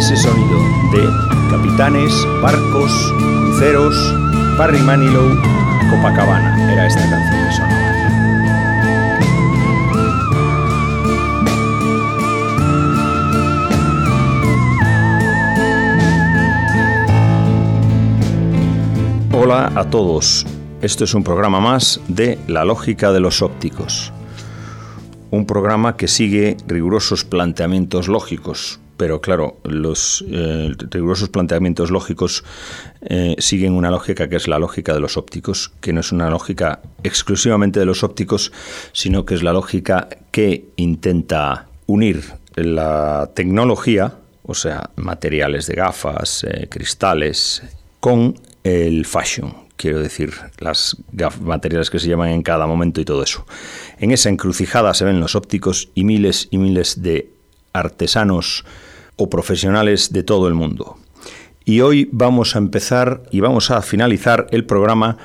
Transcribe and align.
ese 0.00 0.16
sonido 0.16 0.58
de 0.92 1.06
capitanes, 1.50 2.26
barcos, 2.40 2.90
cruceros, 3.18 3.94
Barry 4.56 4.80
Manilow, 4.80 5.28
Copacabana. 5.90 6.72
Era 6.72 6.86
esta 6.86 7.02
canción 7.02 7.46
que 7.46 7.52
sonaba. 7.54 7.80
Hola 19.34 19.70
a 19.74 19.90
todos. 19.90 20.46
Esto 20.80 21.04
es 21.04 21.12
un 21.12 21.24
programa 21.24 21.60
más 21.60 22.00
de 22.08 22.38
La 22.48 22.64
lógica 22.64 23.12
de 23.12 23.20
los 23.20 23.42
ópticos. 23.42 24.14
Un 25.30 25.44
programa 25.44 25.98
que 25.98 26.08
sigue 26.08 26.56
rigurosos 26.66 27.26
planteamientos 27.26 28.08
lógicos, 28.08 28.79
pero 29.00 29.22
claro, 29.22 29.56
los 29.64 30.22
eh, 30.28 30.74
rigurosos 30.90 31.30
planteamientos 31.30 31.90
lógicos 31.90 32.44
eh, 33.00 33.34
siguen 33.38 33.72
una 33.72 33.90
lógica 33.90 34.28
que 34.28 34.36
es 34.36 34.46
la 34.46 34.58
lógica 34.58 34.92
de 34.92 35.00
los 35.00 35.16
ópticos, 35.16 35.72
que 35.80 35.94
no 35.94 36.00
es 36.00 36.12
una 36.12 36.28
lógica 36.28 36.82
exclusivamente 37.02 37.80
de 37.80 37.86
los 37.86 38.04
ópticos, 38.04 38.52
sino 38.92 39.24
que 39.24 39.36
es 39.36 39.42
la 39.42 39.54
lógica 39.54 40.10
que 40.30 40.66
intenta 40.76 41.68
unir 41.86 42.24
la 42.56 43.30
tecnología, 43.34 44.16
o 44.42 44.52
sea, 44.52 44.90
materiales 44.96 45.66
de 45.66 45.76
gafas, 45.76 46.44
eh, 46.44 46.68
cristales, 46.68 47.62
con 48.00 48.38
el 48.64 49.06
fashion, 49.06 49.54
quiero 49.78 49.98
decir, 50.00 50.34
las 50.58 50.98
materiales 51.40 51.88
que 51.88 51.98
se 51.98 52.08
llaman 52.08 52.28
en 52.28 52.42
cada 52.42 52.66
momento 52.66 53.00
y 53.00 53.06
todo 53.06 53.22
eso. 53.22 53.46
En 53.98 54.10
esa 54.10 54.28
encrucijada 54.28 54.92
se 54.92 55.06
ven 55.06 55.20
los 55.20 55.36
ópticos 55.36 55.88
y 55.94 56.04
miles 56.04 56.48
y 56.50 56.58
miles 56.58 57.00
de 57.00 57.30
artesanos 57.72 58.64
o 59.20 59.28
profesionales 59.28 60.12
de 60.12 60.22
todo 60.22 60.48
el 60.48 60.54
mundo. 60.54 60.96
Y 61.66 61.82
hoy 61.82 62.08
vamos 62.10 62.56
a 62.56 62.58
empezar 62.58 63.22
y 63.30 63.40
vamos 63.40 63.70
a 63.70 63.82
finalizar 63.82 64.46
el 64.50 64.64
programa 64.64 65.18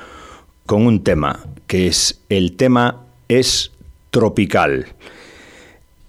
con 0.66 0.86
un 0.86 1.02
tema, 1.02 1.46
que 1.66 1.86
es 1.86 2.20
el 2.28 2.56
tema 2.56 3.06
es 3.28 3.72
tropical. 4.10 4.86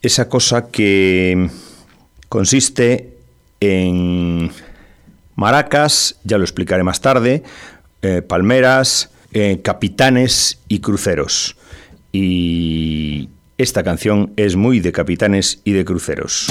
Esa 0.02 0.28
cosa 0.28 0.68
que 0.68 1.50
consiste 2.28 3.18
en 3.62 4.52
maracas, 5.36 6.20
ya 6.26 6.38
lo 6.38 6.44
explicaré 6.44 6.84
más 6.84 7.00
tarde, 7.00 7.44
eh, 8.02 8.22
palmeras, 8.22 9.12
eh, 9.32 9.62
capitanes 9.64 10.60
y 10.68 10.80
cruceros. 10.80 11.56
Y 12.12 13.30
esta 13.58 13.82
canción 13.84 14.34
es 14.36 14.58
muy 14.58 14.82
de 14.82 14.92
capitanes 14.92 15.62
y 15.64 15.72
de 15.72 15.86
cruceros. 15.86 16.48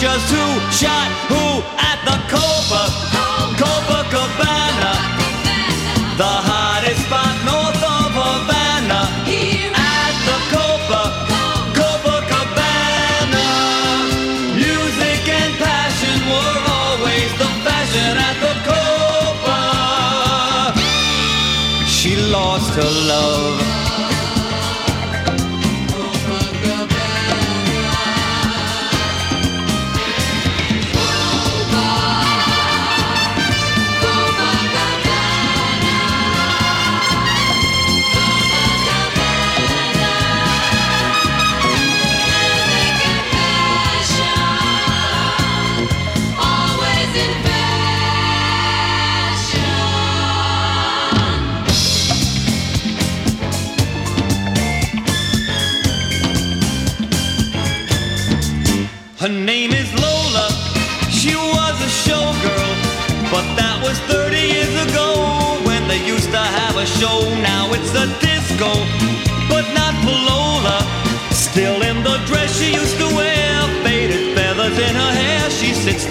Just 0.00 0.30
who 0.30 0.44
shot 0.70 1.10
who 1.30 1.62
at 1.78 1.98
the 2.04 2.16
Copa, 2.26 2.82
Copa 3.60 3.98
Cabana, 4.10 4.92
the 6.18 6.53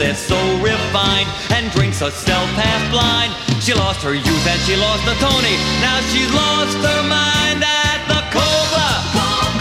There 0.03 0.13
so 0.15 0.35
refined 0.59 1.29
and 1.55 1.71
drinks 1.71 2.01
herself 2.01 2.49
half 2.59 2.91
blind. 2.91 3.31
She 3.63 3.73
lost 3.73 4.03
her 4.03 4.13
youth 4.13 4.45
and 4.45 4.59
she 4.67 4.75
lost 4.75 5.05
the 5.05 5.15
Tony. 5.15 5.55
Now 5.79 6.01
she's 6.11 6.27
lost 6.33 6.75
her 6.75 7.03
mind 7.07 7.63
at 7.63 8.03
the 8.11 8.19
Cobra, 8.35 8.91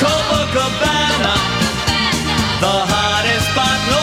Cobra 0.02 0.42
Cabana. 0.50 1.34
The 2.58 2.92
Mm, 3.84 4.01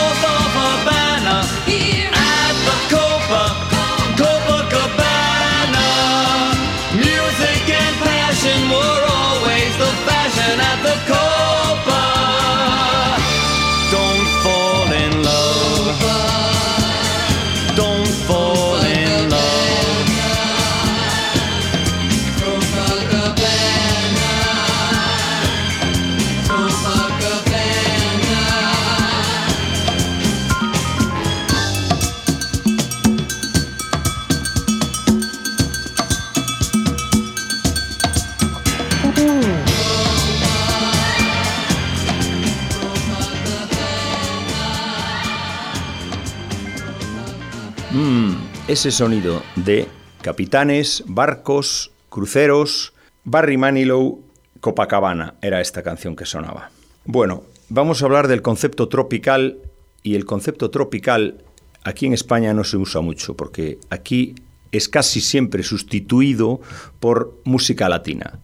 ese 48.80 48.92
sonido 48.92 49.42
de 49.56 49.88
capitanes, 50.22 51.04
barcos, 51.06 51.90
cruceros, 52.08 52.94
Barry 53.24 53.58
Manilow, 53.58 54.22
Copacabana 54.60 55.34
era 55.42 55.60
esta 55.60 55.82
canción 55.82 56.16
que 56.16 56.24
sonaba. 56.24 56.70
Bueno, 57.04 57.42
vamos 57.68 58.00
a 58.00 58.06
hablar 58.06 58.26
del 58.26 58.40
concepto 58.40 58.88
tropical 58.88 59.58
y 60.02 60.14
el 60.14 60.24
concepto 60.24 60.70
tropical 60.70 61.44
aquí 61.84 62.06
en 62.06 62.14
España 62.14 62.54
no 62.54 62.64
se 62.64 62.78
usa 62.78 63.02
mucho 63.02 63.36
porque 63.36 63.78
aquí 63.90 64.34
es 64.72 64.88
casi 64.88 65.20
siempre 65.20 65.62
sustituido 65.62 66.62
por 67.00 67.38
música 67.44 67.86
latina. 67.86 68.38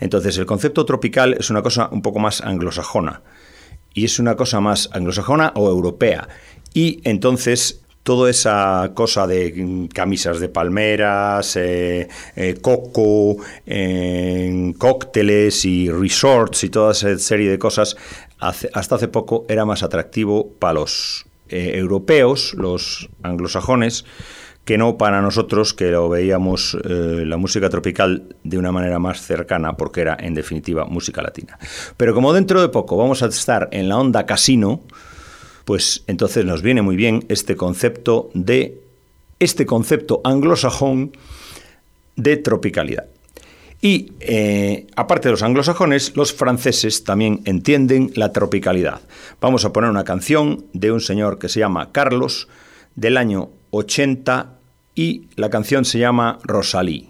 Entonces 0.00 0.36
el 0.38 0.46
concepto 0.46 0.84
tropical 0.84 1.36
es 1.38 1.48
una 1.48 1.62
cosa 1.62 1.90
un 1.92 2.02
poco 2.02 2.18
más 2.18 2.40
anglosajona 2.40 3.22
y 3.94 4.04
es 4.04 4.18
una 4.18 4.34
cosa 4.34 4.58
más 4.58 4.90
anglosajona 4.92 5.52
o 5.54 5.70
europea. 5.70 6.28
Y 6.74 7.02
entonces 7.04 7.85
toda 8.06 8.30
esa 8.30 8.92
cosa 8.94 9.26
de 9.26 9.88
camisas 9.92 10.38
de 10.38 10.48
palmeras, 10.48 11.56
eh, 11.56 12.06
eh, 12.36 12.54
coco, 12.62 13.38
cócteles 14.78 15.64
y 15.64 15.90
resorts 15.90 16.62
y 16.62 16.68
toda 16.70 16.92
esa 16.92 17.18
serie 17.18 17.50
de 17.50 17.58
cosas, 17.58 17.96
hasta 18.38 18.94
hace 18.94 19.08
poco 19.08 19.44
era 19.48 19.64
más 19.64 19.82
atractivo 19.82 20.52
para 20.60 20.74
los 20.74 21.26
eh, 21.48 21.72
europeos, 21.74 22.54
los 22.54 23.10
anglosajones, 23.24 24.04
que 24.64 24.78
no 24.78 24.98
para 24.98 25.20
nosotros 25.20 25.74
que 25.74 25.90
lo 25.90 26.08
veíamos 26.08 26.78
la 26.84 27.36
música 27.36 27.68
tropical 27.70 28.36
de 28.44 28.56
una 28.56 28.70
manera 28.70 29.00
más 29.00 29.20
cercana 29.20 29.76
porque 29.76 30.02
era 30.02 30.16
en 30.20 30.34
definitiva 30.34 30.84
música 30.84 31.22
latina. 31.22 31.58
Pero 31.96 32.14
como 32.14 32.32
dentro 32.32 32.60
de 32.60 32.68
poco 32.68 32.96
vamos 32.96 33.24
a 33.24 33.26
estar 33.26 33.68
en 33.72 33.88
la 33.88 33.98
onda 33.98 34.26
casino, 34.26 34.82
pues 35.66 36.04
entonces 36.06 36.44
nos 36.44 36.62
viene 36.62 36.80
muy 36.80 36.94
bien 36.94 37.26
este 37.28 37.56
concepto 37.56 38.30
de 38.34 38.80
este 39.40 39.66
concepto 39.66 40.20
anglosajón 40.22 41.10
de 42.14 42.36
tropicalidad. 42.36 43.06
Y 43.82 44.12
eh, 44.20 44.86
aparte 44.94 45.28
de 45.28 45.32
los 45.32 45.42
anglosajones, 45.42 46.16
los 46.16 46.32
franceses 46.32 47.02
también 47.02 47.42
entienden 47.44 48.12
la 48.14 48.32
tropicalidad. 48.32 49.00
Vamos 49.40 49.64
a 49.64 49.72
poner 49.72 49.90
una 49.90 50.04
canción 50.04 50.66
de 50.72 50.92
un 50.92 51.00
señor 51.00 51.38
que 51.40 51.48
se 51.48 51.58
llama 51.58 51.90
Carlos 51.90 52.48
del 52.94 53.16
año 53.16 53.50
80 53.72 54.54
y 54.94 55.28
la 55.34 55.50
canción 55.50 55.84
se 55.84 55.98
llama 55.98 56.38
Rosalí. 56.44 57.08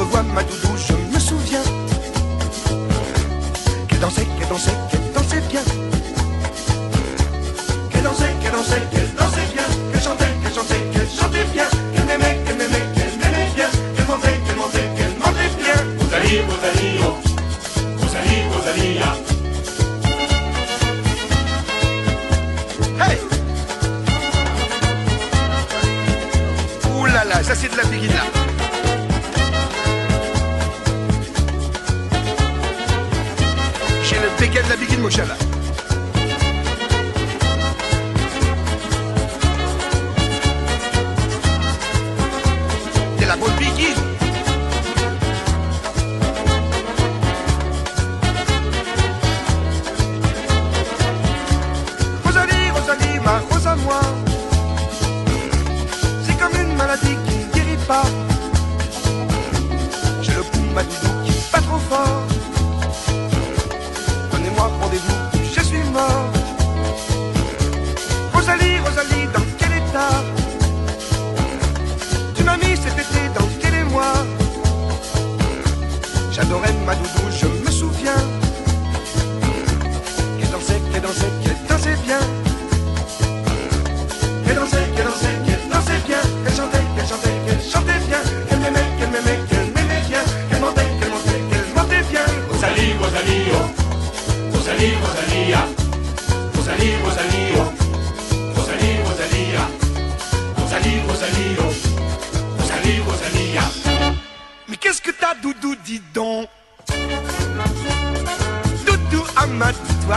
Revois 0.00 0.22
ma 0.32 0.42
doudou 0.42 0.69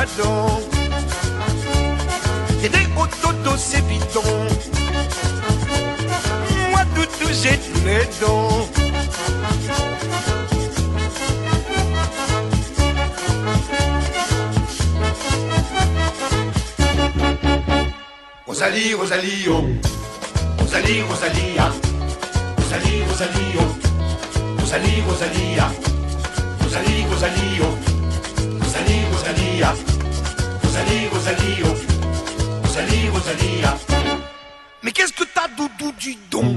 Adam. 0.03 0.60
des 2.62 2.69
au 2.98 3.07
toto, 3.22 3.57
c'est 3.57 3.81
piton. 3.88 4.22
Moi, 6.72 6.81
toutou, 6.93 7.29
j'ai 7.31 7.57
tous 7.57 7.86
les 7.86 8.05
dons. 8.19 8.67
Rosalie, 18.45 18.93
Rosalie, 18.93 19.45
oh. 19.48 19.63
Rosalie, 20.60 21.01
Rosalie, 21.03 21.55
ah. 21.60 21.72
Rosalie, 22.57 23.03
Rosalie, 23.10 23.55
oh. 23.57 24.60
Rosalie, 24.60 25.01
Rosalie, 25.07 25.60
ah. 25.60 25.72
Rosalie, 26.62 27.05
Rosalie, 27.10 27.62
oh. 27.62 27.73
Rosalie. 33.11 33.63
Mais 34.83 34.91
qu'est-ce 34.91 35.13
que 35.13 35.23
t'as, 35.23 35.47
doudou, 35.47 35.91
du 35.99 36.15
don 36.29 36.52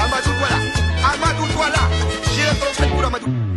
Amadou, 0.00 0.30
voilà. 0.38 0.56
Amadou, 1.12 1.44
voilà. 1.54 1.78
J'ai 2.34 2.44
la 2.44 2.54
trompette 2.54 2.90
pour 2.90 3.04
Amadou. 3.04 3.49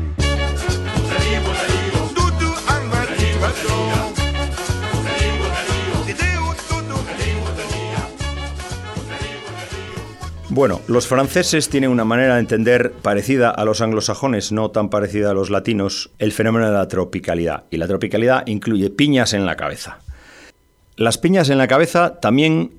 Bueno, 10.56 10.82
los 10.86 11.08
franceses 11.08 11.68
tienen 11.68 11.90
una 11.90 12.06
manera 12.06 12.36
de 12.36 12.42
entender 12.42 12.92
parecida 12.92 13.50
a 13.50 13.66
los 13.66 13.82
anglosajones, 13.82 14.52
no 14.52 14.70
tan 14.70 14.90
parecida 14.90 15.32
a 15.32 15.34
los 15.34 15.50
latinos, 15.50 16.12
el 16.20 16.32
fenómeno 16.32 16.68
de 16.68 16.74
la 16.74 16.88
tropicalidad. 16.88 17.64
Y 17.72 17.78
la 17.78 17.88
tropicalidad 17.88 18.46
incluye 18.46 18.92
piñas 18.92 19.34
en 19.34 19.48
la 19.48 19.56
cabeza. 19.56 20.02
Las 20.96 21.18
piñas 21.18 21.50
en 21.50 21.58
la 21.58 21.68
cabeza 21.68 22.20
también 22.20 22.70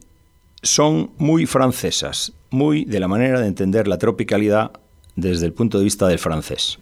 son 0.62 1.10
muy 1.18 1.46
francesas, 1.46 2.32
muy 2.50 2.84
de 2.84 3.00
la 3.00 3.08
manera 3.08 3.40
de 3.40 3.48
entender 3.48 3.88
la 3.88 3.98
tropicalidad 3.98 4.70
desde 5.16 5.46
el 5.46 5.52
punto 5.52 5.78
de 5.78 5.84
vista 5.84 6.06
del 6.06 6.20
francés 6.20 6.78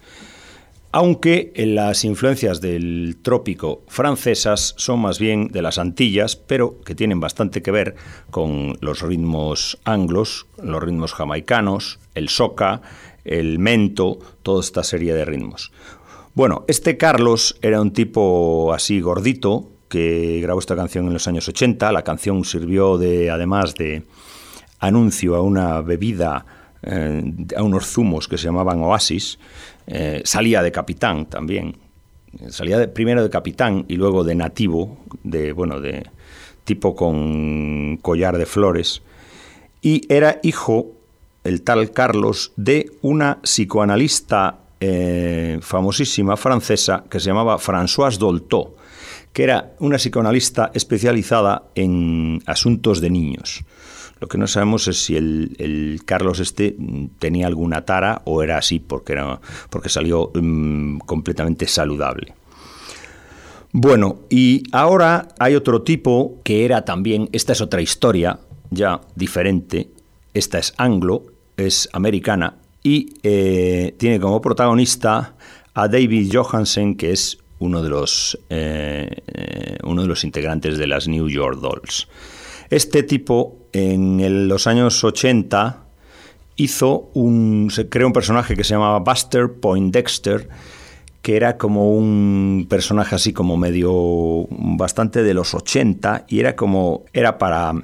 aunque 0.92 1.52
las 1.56 2.04
influencias 2.04 2.60
del 2.60 3.16
trópico 3.22 3.82
francesas 3.88 4.74
son 4.76 5.00
más 5.00 5.18
bien 5.18 5.48
de 5.48 5.62
las 5.62 5.78
Antillas, 5.78 6.36
pero 6.36 6.80
que 6.82 6.94
tienen 6.94 7.18
bastante 7.18 7.62
que 7.62 7.70
ver 7.70 7.96
con 8.30 8.76
los 8.80 9.00
ritmos 9.00 9.78
anglos, 9.84 10.46
los 10.62 10.82
ritmos 10.82 11.14
jamaicanos, 11.14 11.98
el 12.14 12.28
soca, 12.28 12.82
el 13.24 13.58
mento, 13.58 14.18
toda 14.42 14.60
esta 14.60 14.84
serie 14.84 15.14
de 15.14 15.24
ritmos. 15.24 15.72
Bueno, 16.34 16.64
este 16.68 16.98
Carlos 16.98 17.56
era 17.62 17.80
un 17.80 17.92
tipo 17.92 18.72
así 18.74 19.00
gordito 19.00 19.70
que 19.88 20.40
grabó 20.42 20.60
esta 20.60 20.76
canción 20.76 21.06
en 21.06 21.12
los 21.12 21.28
años 21.28 21.48
80. 21.48 21.92
La 21.92 22.02
canción 22.02 22.44
sirvió 22.44 22.96
de, 22.98 23.30
además 23.30 23.74
de 23.74 24.04
anuncio 24.78 25.36
a 25.36 25.42
una 25.42 25.80
bebida, 25.82 26.46
eh, 26.82 27.22
a 27.56 27.62
unos 27.62 27.86
zumos 27.86 28.28
que 28.28 28.38
se 28.38 28.44
llamaban 28.44 28.82
Oasis, 28.82 29.38
eh, 29.86 30.22
salía 30.24 30.62
de 30.62 30.72
capitán 30.72 31.26
también. 31.26 31.76
Salía 32.48 32.78
de, 32.78 32.88
primero 32.88 33.22
de 33.22 33.30
capitán 33.30 33.84
y 33.88 33.96
luego 33.96 34.24
de 34.24 34.34
nativo, 34.34 34.98
de 35.22 35.52
bueno, 35.52 35.80
de 35.80 36.04
tipo 36.64 36.94
con 36.94 37.98
collar 37.98 38.38
de 38.38 38.46
flores. 38.46 39.02
Y 39.82 40.02
era 40.12 40.38
hijo, 40.42 40.92
el 41.44 41.62
tal 41.62 41.90
Carlos, 41.90 42.52
de 42.56 42.90
una 43.02 43.40
psicoanalista 43.42 44.60
eh, 44.80 45.58
famosísima 45.60 46.36
francesa 46.36 47.04
que 47.10 47.20
se 47.20 47.26
llamaba 47.26 47.58
Françoise 47.58 48.18
Dolto, 48.18 48.76
que 49.32 49.44
era 49.44 49.72
una 49.80 49.96
psicoanalista 49.96 50.70
especializada 50.74 51.64
en 51.74 52.42
asuntos 52.46 53.00
de 53.00 53.10
niños. 53.10 53.64
Lo 54.22 54.28
que 54.28 54.38
no 54.38 54.46
sabemos 54.46 54.86
es 54.86 55.02
si 55.02 55.16
el, 55.16 56.00
Carlos 56.04 56.38
este 56.38 56.76
tenía 57.18 57.48
alguna 57.48 57.84
tara 57.84 58.22
o 58.24 58.44
era 58.44 58.56
así 58.56 58.78
porque, 58.78 59.14
era, 59.14 59.40
porque 59.68 59.88
salió 59.88 60.30
mm, 60.32 60.98
completamente 60.98 61.66
saludable. 61.66 62.32
Bueno, 63.72 64.20
y 64.30 64.62
ahora 64.70 65.26
hay 65.40 65.56
otro 65.56 65.82
tipo 65.82 66.38
que 66.44 66.64
era 66.64 66.84
también, 66.84 67.30
esta 67.32 67.52
es 67.52 67.60
otra 67.60 67.82
historia 67.82 68.38
ya 68.70 69.00
diferente, 69.16 69.88
esta 70.34 70.60
es 70.60 70.72
anglo, 70.76 71.24
es 71.56 71.88
americana 71.92 72.58
y 72.80 73.14
eh, 73.24 73.96
tiene 73.98 74.20
como 74.20 74.40
protagonista 74.40 75.34
a 75.74 75.88
David 75.88 76.30
Johansen, 76.32 76.94
que 76.94 77.10
es 77.10 77.38
uno 77.58 77.82
de 77.82 77.88
los, 77.88 78.38
eh, 78.50 79.10
eh, 79.26 79.78
uno 79.82 80.02
de 80.02 80.08
los 80.08 80.22
integrantes 80.22 80.78
de 80.78 80.86
las 80.86 81.08
New 81.08 81.28
York 81.28 81.58
Dolls. 81.58 82.06
Este 82.72 83.02
tipo 83.02 83.58
en 83.74 84.48
los 84.48 84.66
años 84.66 85.04
80 85.04 85.84
hizo 86.56 87.10
un, 87.12 87.68
se 87.70 87.90
creó 87.90 88.06
un 88.06 88.14
personaje 88.14 88.56
que 88.56 88.64
se 88.64 88.72
llamaba 88.72 89.00
Buster 89.00 89.52
Poindexter, 89.52 90.48
que 91.20 91.36
era 91.36 91.58
como 91.58 91.94
un 91.94 92.66
personaje 92.70 93.14
así 93.14 93.34
como 93.34 93.58
medio 93.58 94.46
bastante 94.48 95.22
de 95.22 95.34
los 95.34 95.52
80 95.52 96.24
y 96.28 96.40
era 96.40 96.56
como 96.56 97.04
era 97.12 97.36
para 97.36 97.74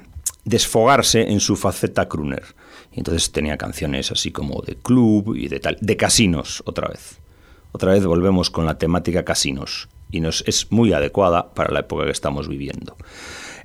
desfogarse 0.43 1.21
en 1.21 1.39
su 1.39 1.55
faceta 1.55 2.09
crooner. 2.09 2.45
Y 2.91 2.97
entonces 2.97 3.31
tenía 3.31 3.57
canciones 3.57 4.11
así 4.11 4.31
como 4.31 4.63
de 4.65 4.75
club 4.75 5.35
y 5.35 5.49
de 5.49 5.59
tal, 5.59 5.77
de 5.79 5.97
casinos 5.97 6.63
otra 6.65 6.87
vez. 6.87 7.19
Otra 7.73 7.91
vez 7.91 8.03
volvemos 8.03 8.49
con 8.49 8.65
la 8.65 8.79
temática 8.79 9.23
casinos 9.23 9.87
y 10.09 10.25
es 10.25 10.71
muy 10.71 10.93
adecuada 10.93 11.53
para 11.53 11.71
la 11.71 11.81
época 11.81 12.05
que 12.05 12.11
estamos 12.11 12.47
viviendo. 12.47 12.97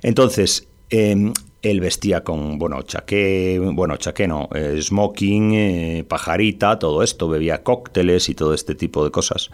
Entonces, 0.03 0.67
em, 0.89 1.33
él 1.65 1.79
vestía 1.79 2.23
con, 2.23 2.59
bueno, 2.59 2.81
chaqué, 2.83 3.59
bueno, 3.59 3.97
chaqué 3.97 4.27
no, 4.27 4.49
eh, 4.53 4.77
smoking, 4.79 5.53
eh, 5.53 6.05
pajarita, 6.07 6.77
todo 6.77 7.01
esto, 7.01 7.27
bebía 7.27 7.63
cócteles 7.63 8.29
y 8.29 8.35
todo 8.35 8.53
este 8.53 8.75
tipo 8.75 9.03
de 9.03 9.11
cosas. 9.11 9.49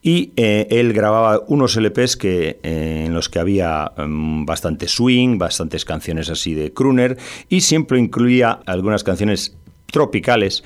Y 0.00 0.32
eh, 0.36 0.68
él 0.70 0.92
grababa 0.92 1.42
unos 1.48 1.76
LPs 1.76 2.16
que, 2.16 2.60
en 2.62 3.12
los 3.12 3.28
que 3.28 3.40
había 3.40 3.92
mm, 3.96 4.44
bastante 4.46 4.86
swing, 4.86 5.38
bastantes 5.38 5.84
canciones 5.84 6.30
así 6.30 6.54
de 6.54 6.72
crooner, 6.72 7.18
y 7.48 7.62
siempre 7.62 7.98
incluía 7.98 8.60
algunas 8.66 9.02
canciones 9.02 9.56
tropicales 9.86 10.62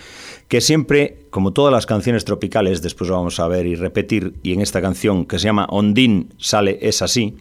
que 0.49 0.61
siempre, 0.61 1.27
como 1.31 1.55
todas 1.55 1.73
las 1.73 1.87
canciones 1.87 2.27
tropicales, 2.27 2.83
después 2.83 3.09
vamos 3.09 3.41
a 3.41 3.49
ver 3.49 3.67
y 3.67 3.75
repetir, 3.75 4.35
y 4.43 4.53
en 4.53 4.61
esta 4.61 4.83
canción 4.83 5.25
que 5.25 5.39
se 5.39 5.47
llama 5.47 5.67
Ondine 5.71 6.27
sale 6.37 6.79
Es 6.83 7.01
así, 7.01 7.37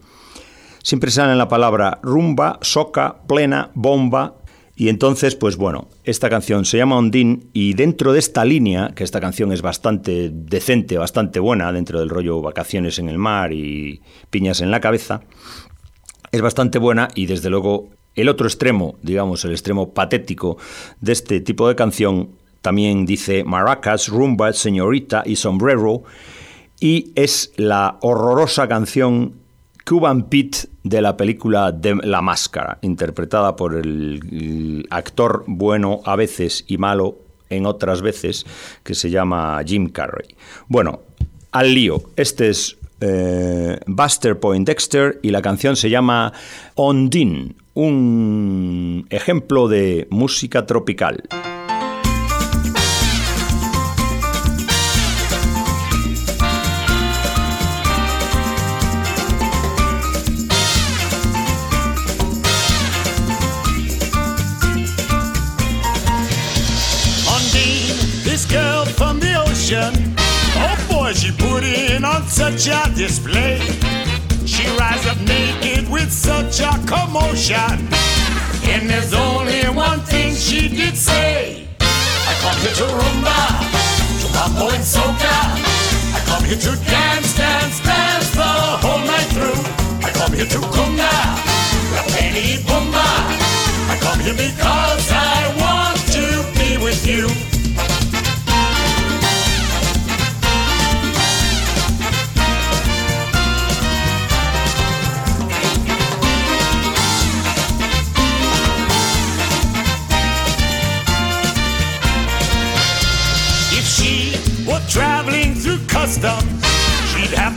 siempre 0.83 1.09
sale 1.09 1.35
la 1.35 1.47
palabra 1.47 1.99
rumba, 2.03 2.59
soca, 2.61 3.23
plena, 3.27 3.71
bomba. 3.73 4.35
Y 4.75 4.89
entonces, 4.89 5.35
pues 5.35 5.55
bueno, 5.55 5.87
esta 6.03 6.29
canción 6.29 6.65
se 6.65 6.77
llama 6.77 6.97
Ondine 6.97 7.41
y 7.53 7.73
dentro 7.73 8.11
de 8.11 8.19
esta 8.19 8.43
línea, 8.43 8.91
que 8.95 9.03
esta 9.03 9.21
canción 9.21 9.51
es 9.51 9.61
bastante 9.61 10.29
decente, 10.31 10.97
bastante 10.97 11.39
buena, 11.39 11.71
dentro 11.71 11.99
del 11.99 12.09
rollo 12.09 12.41
vacaciones 12.41 12.97
en 12.97 13.07
el 13.07 13.19
mar 13.19 13.53
y 13.53 14.01
piñas 14.31 14.61
en 14.61 14.71
la 14.71 14.81
cabeza, 14.81 15.21
es 16.31 16.41
bastante 16.41 16.79
buena 16.79 17.07
y 17.13 17.27
desde 17.27 17.51
luego 17.51 17.89
el 18.15 18.29
otro 18.29 18.47
extremo, 18.47 18.95
digamos, 19.03 19.45
el 19.45 19.51
extremo 19.51 19.93
patético 19.93 20.57
de 21.01 21.11
este 21.11 21.39
tipo 21.39 21.67
de 21.67 21.75
canción, 21.75 22.31
también 22.61 23.05
dice 23.05 23.43
maracas, 23.43 24.07
rumba, 24.07 24.53
señorita 24.53 25.21
y 25.23 25.35
sombrero, 25.35 26.03
y 26.79 27.11
es 27.15 27.53
la 27.57 27.97
horrorosa 28.01 28.67
canción 28.67 29.42
Cuban 29.85 30.23
Pete 30.29 30.69
de 30.83 31.01
la 31.01 31.17
película 31.17 31.71
de 31.71 31.95
La 31.95 32.21
Máscara, 32.21 32.77
interpretada 32.81 33.55
por 33.55 33.75
el, 33.75 34.85
actor 34.89 35.43
bueno 35.47 36.01
a 36.05 36.15
veces 36.15 36.63
y 36.67 36.77
malo 36.77 37.17
en 37.49 37.65
otras 37.65 38.01
veces, 38.01 38.45
que 38.83 38.95
se 38.95 39.09
llama 39.09 39.61
Jim 39.65 39.89
Carrey. 39.89 40.35
Bueno, 40.67 41.01
al 41.51 41.73
lío. 41.73 42.01
Este 42.15 42.49
es 42.49 42.77
eh, 43.01 43.79
Buster 43.85 44.39
Poindexter 44.39 45.19
y 45.21 45.29
la 45.29 45.41
canción 45.41 45.75
se 45.75 45.89
llama 45.89 46.33
Ondine, 46.75 47.55
un 47.73 49.05
ejemplo 49.09 49.67
de 49.67 50.07
música 50.09 50.65
tropical. 50.65 51.23
Such 72.33 72.67
a 72.67 72.91
display. 72.95 73.59
She 74.43 74.65
rides 74.79 75.05
up 75.05 75.19
naked 75.21 75.87
with 75.87 76.11
such 76.11 76.61
a 76.61 76.71
commotion. 76.87 77.77
And 78.73 78.89
there's 78.89 79.13
only 79.13 79.61
one 79.69 79.99
thing 79.99 80.33
she 80.33 80.67
did 80.67 80.97
say. 80.97 81.67
I 81.79 82.33
come 82.41 82.57
here 82.63 82.73
to 82.81 82.87
rumba, 82.89 83.39
to 84.21 84.27
mambo 84.33 84.73
and 84.73 84.83
soca. 84.83 85.37
I 86.17 86.19
come 86.25 86.43
here 86.45 86.57
to 86.57 86.73
dance, 86.89 87.37
dance, 87.37 87.79
dance 87.83 88.31
the 88.31 88.51
whole 88.81 89.05
night 89.05 89.29
through. 89.35 89.61
I 90.01 90.09
come 90.11 90.33
here 90.33 90.49
to 90.55 90.59
kunga, 90.73 91.13
la 91.93 92.01
penny 92.17 92.57
bumba. 92.65 93.09
I 93.93 93.97
come 94.01 94.19
here 94.21 94.33
because 94.33 95.11
I 95.11 95.32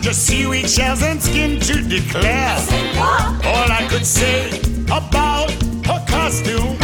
Just 0.06 0.28
seaweed 0.28 0.70
shells 0.70 1.02
and 1.02 1.20
skin 1.20 1.58
to 1.58 1.82
declare. 1.82 2.54
All 3.42 3.66
I 3.66 3.84
could 3.90 4.06
say 4.06 4.50
about 4.86 5.50
her 5.82 5.98
costume 6.06 6.78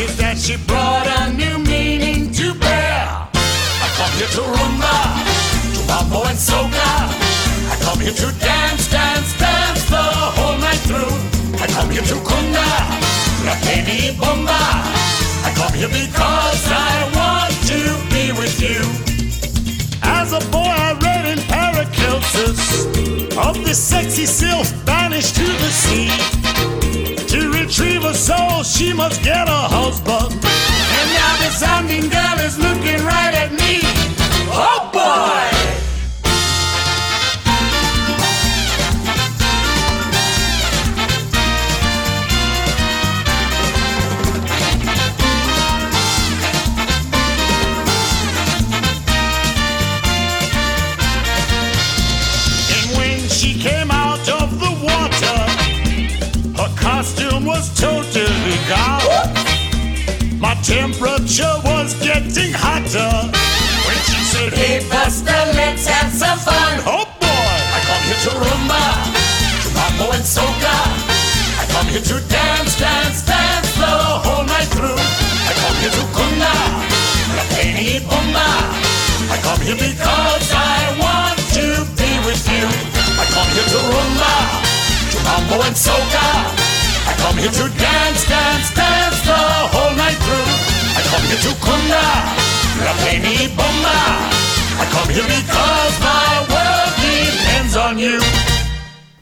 is 0.00 0.16
that 0.16 0.38
she 0.38 0.56
brought 0.56 1.06
a 1.06 1.34
new 1.34 1.58
meaning 1.58 2.32
to 2.32 2.54
bear. 2.54 3.28
I 3.28 3.88
come 3.92 4.12
here 4.16 4.32
to 4.40 4.44
rumba, 4.56 4.96
to 5.76 5.80
mambo 5.84 6.24
and 6.24 6.38
soca. 6.40 7.12
I 7.68 7.76
come 7.84 8.00
here 8.00 8.16
to 8.16 8.32
dance, 8.40 8.88
dance, 8.90 9.38
dance 9.38 9.84
the 9.90 10.08
whole 10.32 10.56
night 10.56 10.80
through. 10.88 11.12
I 11.60 11.66
come 11.76 11.90
here 11.90 12.00
to 12.00 12.16
kunda, 12.24 12.68
la 13.44 13.52
baby. 13.68 14.16
I 15.44 15.52
come 15.60 15.74
here 15.76 15.92
because 15.92 16.64
I 16.72 17.04
want 17.12 17.52
to 17.68 17.80
be 18.08 18.32
with 18.32 18.56
you. 18.64 18.80
As 20.02 20.32
a 20.32 20.40
boy, 20.50 20.72
I 20.72 21.11
of 22.34 23.62
the 23.64 23.74
sexy 23.74 24.24
sylph 24.24 24.72
banished 24.86 25.36
to 25.36 25.44
the 25.44 25.70
sea. 25.70 26.08
To 27.26 27.50
retrieve 27.50 28.04
a 28.04 28.14
soul, 28.14 28.62
she 28.62 28.92
must 28.92 29.22
get 29.22 29.48
a 29.48 29.68
husband. 29.68 30.32
And 30.32 31.08
now 31.12 31.36
the 31.44 31.50
sounding 31.50 32.08
girl 32.08 32.38
is 32.40 32.58
looking 32.58 33.04
right 33.04 33.34
at 33.34 33.52
me. 33.52 33.80
Oh 34.50 34.90
boy! 34.92 35.51
Temperature 61.02 61.58
was 61.64 61.94
getting 61.98 62.54
hotter 62.54 63.10
when 63.86 63.98
she 64.06 64.18
said, 64.22 64.54
Hey, 64.54 64.86
Buster, 64.86 65.34
let's 65.58 65.86
have 65.86 66.12
some 66.14 66.38
fun. 66.38 66.78
Oh 66.86 67.02
boy, 67.18 67.54
I 67.74 67.78
come 67.90 68.02
here 68.06 68.22
to 68.22 68.32
rumba, 68.38 68.84
to 69.66 69.68
mambo 69.74 70.14
and 70.14 70.22
soca. 70.22 70.78
I 71.58 71.66
come 71.74 71.90
here 71.90 72.06
to 72.06 72.16
dance, 72.30 72.78
dance, 72.78 73.26
dance 73.26 73.74
the 73.74 73.90
whole 74.22 74.46
night 74.46 74.70
through. 74.70 74.94
I 74.94 75.52
come 75.58 75.76
here 75.82 75.90
to 75.90 76.04
kunda, 76.14 76.54
la 77.34 77.44
penny 77.50 77.98
bomba. 78.06 78.46
I 79.26 79.36
come 79.42 79.58
here 79.66 79.78
because 79.82 80.46
I 80.54 80.78
want 81.02 81.38
to 81.58 81.82
be 81.98 82.10
with 82.22 82.46
you. 82.46 82.66
I 83.18 83.26
come 83.26 83.50
here 83.58 83.66
to 83.74 83.80
rumba, 83.90 84.34
to 85.10 85.18
mambo 85.26 85.66
and 85.66 85.74
soca. 85.74 86.30
I 87.10 87.12
come 87.18 87.42
here 87.42 87.50
to 87.50 87.66
dance, 87.74 88.22
dance, 88.30 88.70
dance 88.70 89.18
the 89.26 89.42
whole 89.74 89.94
night 89.98 90.18
through. 90.22 90.81
I 90.94 91.02
come 91.08 91.26
to 91.40 91.52
kunda, 91.64 92.04
la 92.84 92.92
bomba. 93.56 93.96
I 94.78 94.84
come 94.92 95.08
here 95.14 95.24
because 95.24 95.94
my 96.00 96.44
world 96.52 96.92
depends 97.00 97.76
on 97.76 97.98
you. 97.98 98.18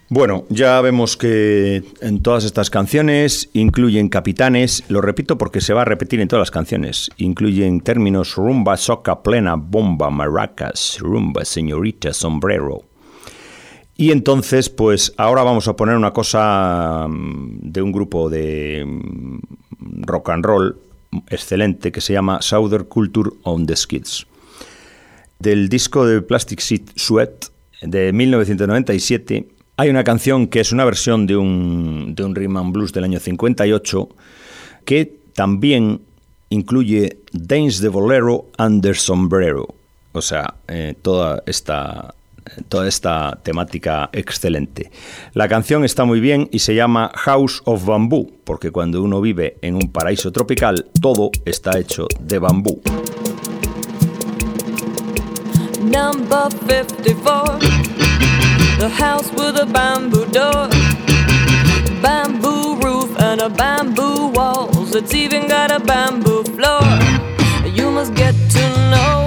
Bueno, 0.09 0.45
ya 0.49 0.81
vemos 0.81 1.17
que 1.17 1.85
en 2.01 2.21
todas 2.21 2.43
estas 2.43 2.71
canciones 2.71 3.49
incluyen 3.53 4.09
capitanes, 4.09 4.83
lo 4.89 5.01
repito 5.01 5.39
porque 5.39 5.61
se 5.61 5.73
va 5.73 5.83
a 5.83 5.85
repetir 5.85 6.21
en 6.21 6.27
todas 6.27 6.41
las 6.41 6.51
canciones, 6.51 7.13
incluyen 7.17 7.81
términos 7.81 8.35
rumba, 8.35 8.77
soca, 8.77 9.23
plena, 9.23 9.55
bomba, 9.55 10.11
maracas, 10.11 10.99
rumba, 10.99 11.45
señorita, 11.45 12.13
sombrero. 12.13 12.83
Y 13.97 14.11
entonces, 14.11 14.69
pues 14.69 15.15
ahora 15.17 15.45
vamos 15.45 15.69
a 15.69 15.77
poner 15.77 15.95
una 15.95 16.13
cosa 16.13 17.07
mm, 17.09 17.71
de 17.71 17.81
un 17.81 17.93
grupo 17.93 18.29
de 18.29 18.85
mm, 18.85 20.03
rock 20.03 20.31
and 20.31 20.45
roll 20.45 20.90
excelente 21.29 21.93
que 21.93 22.01
se 22.01 22.13
llama 22.13 22.43
Southern 22.43 22.85
Culture 22.85 23.31
on 23.43 23.67
the 23.67 23.77
Skids. 23.77 24.27
Del 25.39 25.69
disco 25.69 26.07
de 26.07 26.23
Plastic 26.23 26.61
Seed 26.61 26.83
Sweat 26.97 27.47
de 27.83 28.13
1997 28.13 29.49
hay 29.77 29.89
una 29.89 30.05
canción 30.05 30.47
que 30.47 30.61
es 30.61 30.73
una 30.73 30.85
versión 30.85 31.27
de 31.27 31.37
un, 31.37 32.15
de 32.15 32.25
un 32.25 32.35
rhythm 32.35 32.59
and 32.59 32.73
blues 32.73 32.93
del 32.93 33.05
año 33.05 33.19
58 33.19 34.09
que 34.85 35.17
también 35.35 36.03
incluye 36.51 37.19
Dance 37.33 37.83
de 37.83 37.89
Bolero 37.89 38.47
under 38.59 38.97
Sombrero. 38.97 39.75
O 40.13 40.21
sea, 40.21 40.55
eh, 40.69 40.95
toda 41.01 41.43
esta 41.47 42.15
toda 42.69 42.89
esta 42.89 43.39
temática 43.43 44.11
excelente. 44.13 44.91
La 45.35 45.49
canción 45.49 45.85
está 45.85 46.05
muy 46.05 46.21
bien 46.21 46.49
y 46.53 46.61
se 46.61 46.75
llama 46.75 47.11
House 47.15 47.63
of 47.65 47.85
Bamboo, 47.85 48.31
porque 48.45 48.71
cuando 48.71 49.03
uno 49.03 49.21
vive 49.21 49.57
en 49.63 49.75
un 49.75 49.93
paraíso 49.93 50.33
tropical, 50.33 50.87
todo 51.01 51.31
está 51.45 51.79
hecho 51.79 52.07
de 52.21 52.39
bambú. 52.39 52.81
Number 55.83 56.49
54, 56.69 57.59
the 58.79 58.89
house 58.89 59.31
with 59.33 59.61
a 59.61 59.67
bamboo 59.67 60.25
door, 60.27 60.69
bamboo 62.01 62.77
roof, 62.81 63.19
and 63.19 63.41
a 63.41 63.49
bamboo 63.49 64.29
walls. 64.29 64.95
It's 64.95 65.15
even 65.15 65.49
got 65.49 65.73
a 65.73 65.81
bamboo 65.81 66.45
floor. 66.45 66.83
You 67.67 67.91
must 67.91 68.15
get 68.15 68.35
to 68.35 68.91
know 68.91 69.20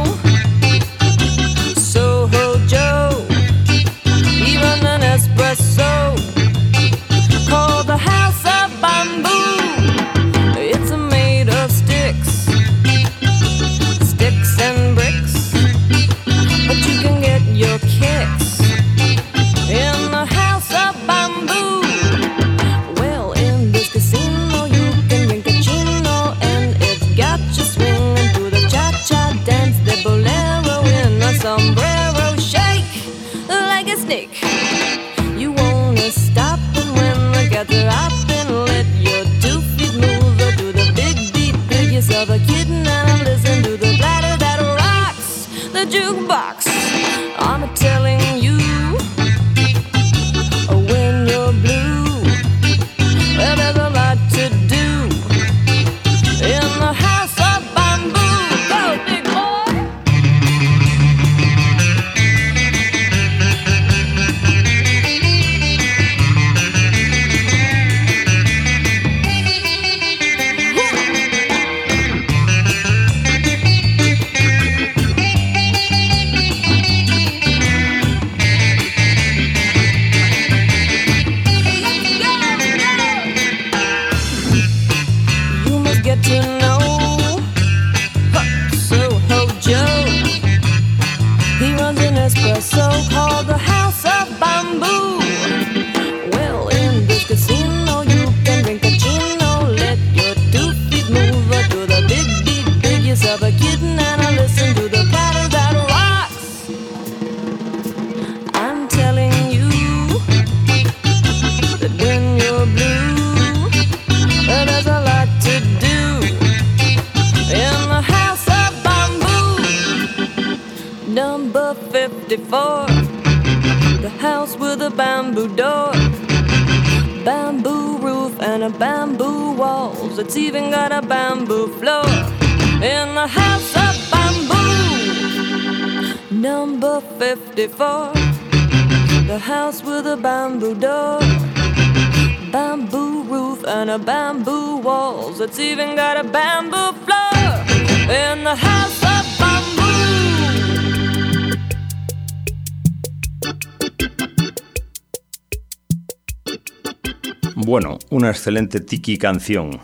Bueno, 157.65 157.97
una 158.09 158.29
excelente 158.29 158.81
tiki 158.81 159.17
canción. 159.17 159.79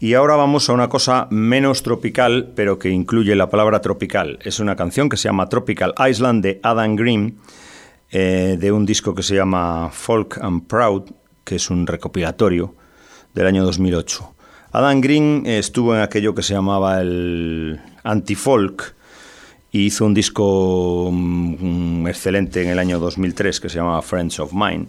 Y 0.00 0.14
ahora 0.14 0.34
vamos 0.34 0.68
a 0.68 0.72
una 0.72 0.88
cosa 0.88 1.28
menos 1.30 1.84
tropical, 1.84 2.52
pero 2.56 2.80
que 2.80 2.90
incluye 2.90 3.36
la 3.36 3.48
palabra 3.48 3.80
tropical. 3.80 4.40
Es 4.42 4.58
una 4.58 4.74
canción 4.74 5.08
que 5.08 5.16
se 5.16 5.28
llama 5.28 5.48
Tropical 5.48 5.94
Island 6.10 6.42
de 6.42 6.58
Adam 6.64 6.96
Green, 6.96 7.38
eh, 8.10 8.56
de 8.58 8.72
un 8.72 8.84
disco 8.84 9.14
que 9.14 9.22
se 9.22 9.36
llama 9.36 9.88
Folk 9.92 10.38
and 10.42 10.66
Proud, 10.66 11.04
que 11.44 11.56
es 11.56 11.70
un 11.70 11.86
recopilatorio 11.86 12.74
del 13.34 13.46
año 13.46 13.64
2008. 13.64 14.34
Adam 14.72 15.00
Green 15.00 15.44
estuvo 15.46 15.94
en 15.94 16.02
aquello 16.02 16.34
que 16.34 16.42
se 16.42 16.54
llamaba 16.54 17.00
el 17.00 17.80
anti-folk 18.02 18.96
y 19.70 19.86
hizo 19.86 20.06
un 20.06 20.14
disco 20.14 21.08
mm, 21.12 22.08
excelente 22.08 22.62
en 22.62 22.70
el 22.70 22.80
año 22.80 22.98
2003 22.98 23.60
que 23.60 23.68
se 23.68 23.76
llamaba 23.76 24.02
Friends 24.02 24.40
of 24.40 24.52
Mine. 24.52 24.88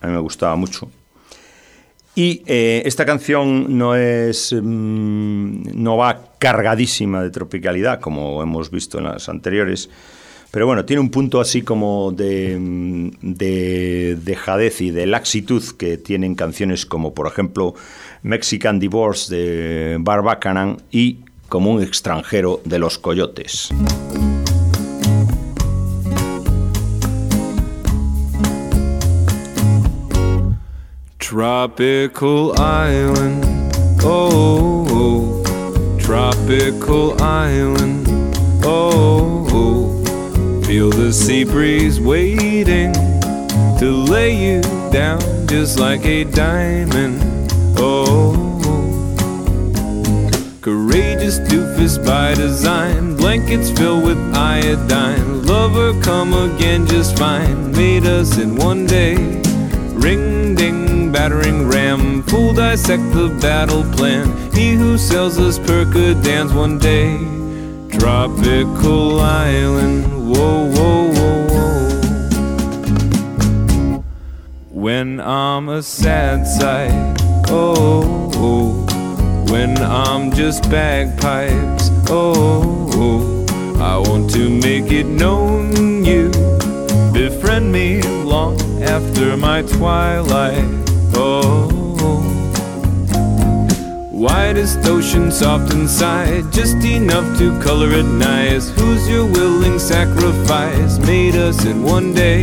A 0.00 0.06
mí 0.06 0.12
me 0.12 0.20
gustaba 0.20 0.56
mucho. 0.56 0.88
Y 2.14 2.42
eh, 2.46 2.82
esta 2.84 3.06
canción 3.06 3.78
no 3.78 3.94
es. 3.94 4.52
mm, 4.52 5.80
no 5.80 5.96
va 5.96 6.32
cargadísima 6.40 7.22
de 7.22 7.30
tropicalidad, 7.30 8.00
como 8.00 8.42
hemos 8.42 8.72
visto 8.72 8.98
en 8.98 9.04
las 9.04 9.28
anteriores. 9.28 9.88
Pero 10.50 10.66
bueno, 10.66 10.84
tiene 10.84 11.00
un 11.00 11.10
punto 11.10 11.40
así 11.40 11.62
como 11.62 12.10
de, 12.10 12.58
mm, 12.58 13.10
de 13.20 14.18
dejadez 14.20 14.80
y 14.80 14.90
de 14.90 15.06
laxitud 15.06 15.62
que 15.78 15.98
tienen 15.98 16.34
canciones 16.34 16.86
como, 16.86 17.14
por 17.14 17.28
ejemplo, 17.28 17.74
Mexican 18.22 18.80
Divorce 18.80 19.34
de 19.34 19.96
Barbacanan 20.00 20.78
y 20.90 21.18
Como 21.48 21.70
un 21.70 21.82
extranjero 21.82 22.60
de 22.66 22.78
los 22.78 22.98
Coyotes. 22.98 23.70
Tropical 31.28 32.58
island, 32.58 33.44
oh, 34.02 34.86
oh. 34.88 35.98
tropical 35.98 37.22
island, 37.22 38.08
oh, 38.64 39.46
oh. 39.50 40.62
feel 40.62 40.88
the 40.88 41.12
sea 41.12 41.44
breeze 41.44 42.00
waiting 42.00 42.94
to 43.78 44.06
lay 44.08 44.54
you 44.54 44.62
down 44.90 45.20
just 45.46 45.78
like 45.78 46.02
a 46.06 46.24
diamond, 46.24 47.20
oh. 47.76 48.32
Courageous 50.62 51.40
doofus 51.40 52.02
by 52.06 52.32
design, 52.36 53.16
blankets 53.16 53.70
filled 53.70 54.02
with 54.02 54.18
iodine. 54.34 55.44
Lover 55.44 55.92
come 56.00 56.32
again 56.32 56.86
just 56.86 57.18
fine, 57.18 57.70
made 57.72 58.06
us 58.06 58.38
in 58.38 58.56
one 58.56 58.86
day. 58.86 59.16
Ring 59.92 60.54
ding, 60.54 60.87
battering 61.18 61.66
ram, 61.68 62.22
fool 62.22 62.52
dissect 62.52 63.02
the 63.12 63.28
battle 63.40 63.82
plan. 63.94 64.26
He 64.52 64.74
who 64.74 64.96
sells 64.96 65.36
us 65.36 65.58
percadans 65.58 66.52
one 66.52 66.78
day. 66.78 67.18
Tropical 67.98 69.18
island, 69.18 70.04
whoa, 70.30 70.70
whoa, 70.76 71.12
whoa, 71.18 71.46
whoa. 71.52 71.90
When 74.70 75.18
I'm 75.18 75.68
a 75.68 75.82
sad 75.82 76.46
sight, 76.46 77.16
oh, 77.48 78.30
oh. 78.36 78.86
when 79.50 79.76
I'm 79.78 80.30
just 80.30 80.70
bagpipes, 80.70 81.90
oh, 82.08 82.88
oh. 82.94 83.82
I 83.82 83.98
want 84.08 84.30
to 84.34 84.48
make 84.48 84.92
it 84.92 85.06
known 85.06 86.04
you 86.04 86.30
befriend 87.12 87.72
me 87.72 88.02
long 88.22 88.54
after 88.84 89.36
my 89.36 89.62
twilight. 89.62 90.87
Oh, 91.20 91.66
whitest 94.12 94.78
ocean, 94.86 95.32
soft 95.32 95.72
inside, 95.72 96.52
just 96.52 96.76
enough 96.84 97.36
to 97.38 97.60
color 97.60 97.90
it 97.90 98.04
nice. 98.04 98.70
Who's 98.70 99.08
your 99.08 99.26
willing 99.26 99.80
sacrifice? 99.80 100.98
Made 101.00 101.34
us 101.34 101.64
in 101.64 101.82
one 101.82 102.14
day. 102.14 102.42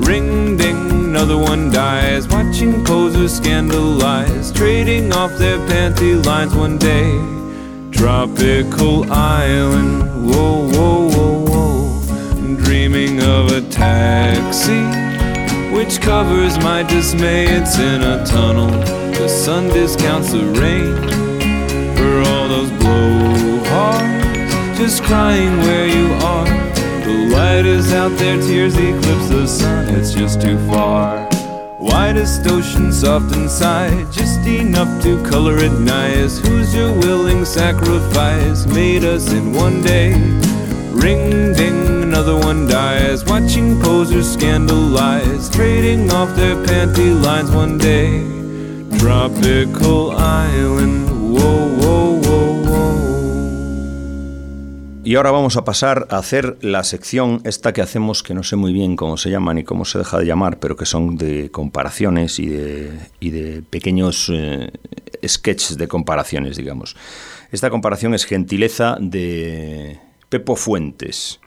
Ring 0.00 0.56
ding, 0.56 0.90
another 0.90 1.38
one 1.38 1.70
dies. 1.70 2.26
Watching 2.26 2.84
posers 2.84 3.36
scandalize, 3.36 4.50
trading 4.50 5.12
off 5.12 5.30
their 5.38 5.58
panty 5.68 6.24
lines 6.26 6.52
one 6.52 6.78
day. 6.78 7.12
Tropical 7.92 9.10
island, 9.12 10.28
whoa, 10.28 10.68
whoa, 10.68 11.08
whoa, 11.14 11.44
whoa. 11.44 12.56
Dreaming 12.64 13.22
of 13.22 13.52
a 13.52 13.60
taxi, 13.70 14.82
which 15.74 16.00
covers 16.00 16.56
my 16.58 16.82
dismay. 16.84 17.46
It's 17.46 17.78
in 17.78 18.02
a 18.02 18.24
tunnel. 18.24 18.70
The 19.18 19.28
sun 19.28 19.68
discounts 19.68 20.30
the 20.30 20.46
rain 20.62 20.94
for 21.96 22.14
all 22.30 22.48
those 22.48 22.70
blowhards, 22.80 24.76
just 24.76 25.02
crying 25.02 25.58
where 25.58 25.88
you 25.88 26.12
are. 26.24 26.46
The 27.04 27.28
light 27.34 27.66
is 27.66 27.92
out 27.92 28.16
there, 28.18 28.40
tears 28.40 28.76
eclipse 28.76 29.28
the 29.28 29.46
sun. 29.46 29.94
It's 29.94 30.12
just 30.12 30.40
too 30.40 30.58
far. 30.68 31.28
Widest 31.78 32.46
ocean, 32.46 32.92
soft 32.92 33.34
inside, 33.36 34.10
just 34.12 34.46
enough 34.46 35.02
to 35.02 35.22
color 35.24 35.58
it 35.58 35.78
nice. 35.80 36.38
Who's 36.38 36.74
your 36.74 36.92
willing 36.98 37.44
sacrifice? 37.44 38.64
Made 38.66 39.04
us 39.04 39.32
in 39.32 39.52
one 39.52 39.82
day. 39.82 40.43
Ring 40.94 41.52
ding, 41.54 42.02
another 42.02 42.36
one 42.36 42.66
dies. 42.68 43.24
Watching 43.24 43.80
posers 43.80 44.32
scandalize, 44.32 45.50
trading 45.50 46.10
off 46.10 46.34
their 46.36 46.54
panty 46.54 47.10
lines 47.20 47.50
one 47.50 47.78
day. 47.78 48.22
Tropical 48.98 50.12
island, 50.12 51.10
whoa, 51.34 51.68
whoa, 51.80 52.20
whoa, 52.20 52.62
whoa. 52.62 53.14
Y 55.04 55.16
ahora 55.16 55.32
vamos 55.32 55.56
a 55.56 55.64
pasar 55.64 56.06
a 56.10 56.18
hacer 56.18 56.56
la 56.62 56.84
sección 56.84 57.42
esta 57.44 57.72
que 57.72 57.82
hacemos, 57.82 58.22
que 58.22 58.32
no 58.32 58.42
sé 58.42 58.56
muy 58.56 58.72
bien 58.72 58.96
cómo 58.96 59.16
se 59.16 59.30
llama 59.30 59.52
ni 59.52 59.64
cómo 59.64 59.84
se 59.84 59.98
deja 59.98 60.18
de 60.18 60.26
llamar, 60.26 60.58
pero 60.60 60.76
que 60.76 60.86
son 60.86 61.18
de 61.18 61.50
comparaciones 61.50 62.38
y 62.38 62.46
de, 62.46 62.92
y 63.20 63.30
de 63.30 63.62
pequeños 63.68 64.30
eh, 64.32 64.70
sketches 65.26 65.76
de 65.76 65.88
comparaciones, 65.88 66.56
digamos. 66.56 66.96
Esta 67.50 67.68
comparación 67.68 68.14
es 68.14 68.24
gentileza 68.24 68.96
de 69.00 69.98
Pepo 70.34 70.56
Fuentes. 70.56 71.38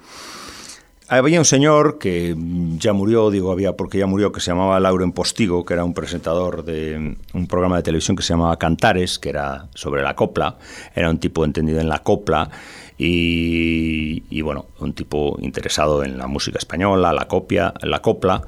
Había 1.10 1.40
un 1.40 1.46
señor 1.46 1.98
que 2.00 2.34
ya 2.78 2.94
murió, 2.94 3.30
digo 3.30 3.52
había 3.52 3.76
porque 3.76 3.98
ya 3.98 4.06
murió, 4.06 4.32
que 4.32 4.40
se 4.40 4.52
llamaba 4.52 4.80
Lauren 4.80 5.12
Postigo, 5.12 5.66
que 5.66 5.74
era 5.74 5.84
un 5.84 5.94
presentador 5.94 6.64
de 6.64 7.18
un 7.34 7.48
programa 7.48 7.76
de 7.76 7.84
televisión 7.84 8.16
que 8.16 8.24
se 8.24 8.30
llamaba 8.30 8.58
Cantares, 8.58 9.20
que 9.20 9.28
era 9.28 9.68
sobre 9.74 10.04
la 10.04 10.16
copla, 10.16 10.58
era 10.96 11.10
un 11.10 11.18
tipo 11.18 11.44
entendido 11.44 11.82
en 11.82 11.90
la 11.90 12.00
copla 12.00 12.50
y, 12.98 14.42
bueno, 14.42 14.68
un 14.80 14.94
tipo 14.94 15.36
interesado 15.42 16.02
en 16.06 16.18
la 16.18 16.28
música 16.28 16.58
española, 16.58 17.12
la 17.12 17.28
copia, 17.28 17.74
la 17.82 18.02
copla, 18.02 18.42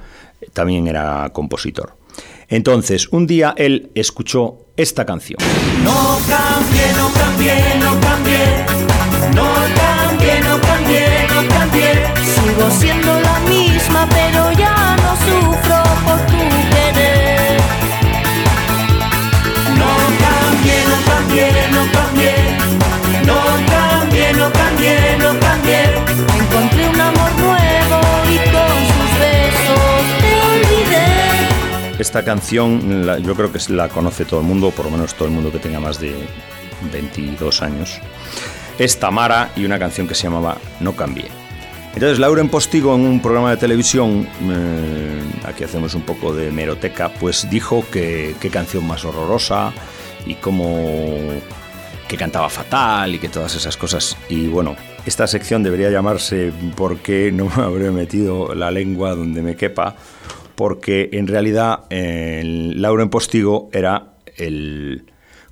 también 0.54 0.88
era 0.88 1.32
compositor. 1.34 1.98
Entonces, 2.48 3.10
un 3.12 3.28
día 3.28 3.54
él 3.58 3.92
escuchó 3.94 4.68
esta 4.78 5.06
canción. 5.06 5.40
No 5.84 6.18
cambié, 6.30 6.94
no 6.96 7.12
cambié, 7.12 7.56
no 7.78 8.00
cambié. 8.00 8.66
No 9.36 9.44
cambié, 9.44 9.89
no 11.42 11.50
cambié. 11.50 11.92
Sigo 12.24 12.70
siendo 12.72 13.20
la 13.20 13.40
misma, 13.42 14.08
pero 14.10 14.52
ya 14.54 14.96
no 14.98 15.16
sufro 15.26 15.84
por 16.06 16.20
tu 16.28 16.42
querer. 16.74 17.60
No 19.78 19.92
cambié, 20.24 20.78
no 20.92 20.98
cambié, 21.12 21.48
no 21.72 21.84
cambié. 21.92 22.36
No 23.26 23.40
cambié, 23.74 24.34
no 24.34 24.52
cambié, 24.52 25.18
no 25.18 25.40
cambié. 25.40 25.82
Encontré 26.40 26.90
un 26.90 27.02
amor 27.02 27.32
nuevo 27.40 28.00
y 28.34 28.38
con 28.54 28.78
sus 28.92 29.12
besos 29.24 30.02
te 30.22 30.32
olvidé. 30.52 32.00
Esta 32.00 32.24
canción 32.24 33.22
yo 33.24 33.36
creo 33.36 33.52
que 33.52 33.60
la 33.70 33.90
conoce 33.90 34.26
todo 34.26 34.40
el 34.42 34.46
mundo, 34.46 34.72
por 34.72 34.86
lo 34.86 34.92
menos 34.92 35.14
todo 35.14 35.28
el 35.28 35.34
mundo 35.34 35.52
que 35.52 35.60
tenga 35.60 35.80
más 35.80 36.00
de 36.00 36.16
22 36.92 37.62
años. 37.62 38.00
Es 38.80 38.98
Tamara 38.98 39.52
y 39.58 39.66
una 39.66 39.78
canción 39.78 40.08
que 40.08 40.16
se 40.16 40.24
llamaba 40.24 40.58
No 40.80 40.96
cambié. 40.96 41.26
Entonces, 41.94 42.18
Lauren 42.18 42.48
Postigo, 42.48 42.96
en 42.96 43.02
un 43.02 43.22
programa 43.22 43.52
de 43.52 43.58
televisión, 43.58 44.26
eh, 44.50 45.22
aquí 45.44 45.66
hacemos 45.66 45.96
un 45.96 46.04
poco 46.04 46.34
de 46.34 46.50
meroteca, 46.50 47.10
pues 47.10 47.50
dijo 47.50 47.84
que 47.92 48.36
qué 48.40 48.50
canción 48.50 48.88
más 48.88 49.04
horrorosa 49.04 49.74
y 50.26 50.36
cómo 50.36 50.88
que 52.08 52.16
cantaba 52.16 52.50
fatal 52.50 53.16
y 53.16 53.20
que 53.20 53.28
todas 53.28 53.54
esas 53.56 53.76
cosas. 53.76 54.16
Y 54.30 54.48
bueno, 54.48 54.78
esta 55.06 55.28
sección 55.28 55.62
debería 55.62 55.90
llamarse 55.90 56.54
¿Por 56.76 57.00
qué 57.00 57.32
no 57.34 57.52
me 57.56 57.64
habré 57.64 57.92
metido 57.92 58.56
la 58.56 58.72
lengua 58.72 59.14
donde 59.14 59.42
me 59.42 59.58
quepa? 59.58 59.96
Porque 60.56 61.10
en 61.14 61.28
realidad 61.28 61.82
eh, 61.90 62.42
Lauren 62.46 63.10
Postigo 63.10 63.70
era 63.74 64.14
el 64.38 65.06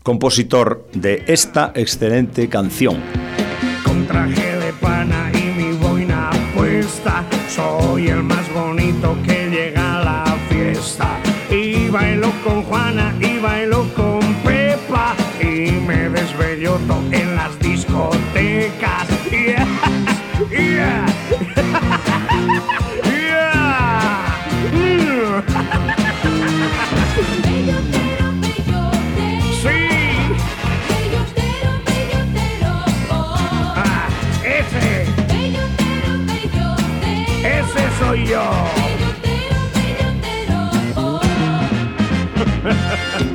compositor 0.08 0.88
de 0.94 1.26
esta 1.28 1.74
excelente 1.76 2.48
canción. 2.48 2.96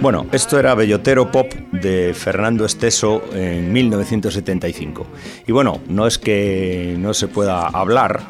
Bueno, 0.03 0.27
esto 0.33 0.59
era 0.59 0.75
Bellotero 0.75 1.31
Pop 1.31 1.55
de 1.71 2.13
Fernando 2.13 2.65
Esteso 2.65 3.23
en 3.33 3.73
1975. 3.73 5.07
Y 5.47 5.53
bueno, 5.53 5.81
no 5.87 6.09
es 6.09 6.19
que 6.19 6.97
no 6.99 7.15
se 7.15 7.29
pueda 7.29 7.69
hablar, 7.69 8.21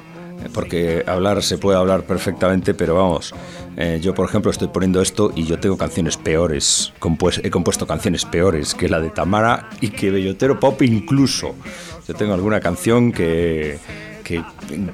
porque 0.53 1.03
hablar 1.07 1.43
se 1.43 1.57
puede 1.57 1.79
hablar 1.79 2.03
perfectamente, 2.03 2.75
pero 2.75 2.97
vamos, 2.97 3.35
eh, 3.79 4.01
yo 4.03 4.13
por 4.13 4.29
ejemplo 4.29 4.51
estoy 4.51 4.69
poniendo 4.69 5.01
esto 5.01 5.33
y 5.35 5.47
yo 5.47 5.61
tengo 5.61 5.79
canciones 5.79 6.19
peores, 6.19 6.93
he 7.43 7.51
compuesto 7.51 7.87
canciones 7.87 8.27
peores 8.27 8.75
que 8.75 8.91
la 8.91 9.01
de 9.01 9.09
Tamara 9.09 9.71
y 9.81 9.89
que 9.89 10.11
Bellotero 10.11 10.61
Pop 10.61 10.83
incluso. 10.83 11.55
Yo 12.07 12.15
tengo 12.15 12.35
alguna 12.35 12.61
canción 12.61 13.13
que 13.13 13.79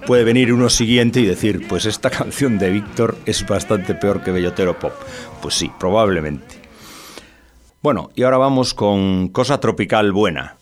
puede 0.06 0.22
venir 0.22 0.52
uno 0.52 0.70
siguiente 0.70 1.18
y 1.18 1.26
decir, 1.26 1.66
pues 1.68 1.86
esta 1.86 2.08
canción 2.08 2.56
de 2.56 2.70
Víctor 2.70 3.16
es 3.26 3.44
bastante 3.44 3.96
peor 3.96 4.22
que 4.22 4.30
Bellotero 4.30 4.78
Pop. 4.78 4.92
Pues 5.42 5.54
sí, 5.54 5.72
probablemente. 5.80 6.67
Bueno, 7.80 8.10
y 8.16 8.24
ahora 8.24 8.38
vamos 8.38 8.74
con 8.74 9.28
Cosa 9.28 9.60
Tropical 9.60 10.10
Buena. 10.10 10.56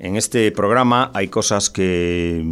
En 0.00 0.16
este 0.16 0.50
programa 0.50 1.12
hay 1.14 1.28
cosas 1.28 1.70
que... 1.70 2.44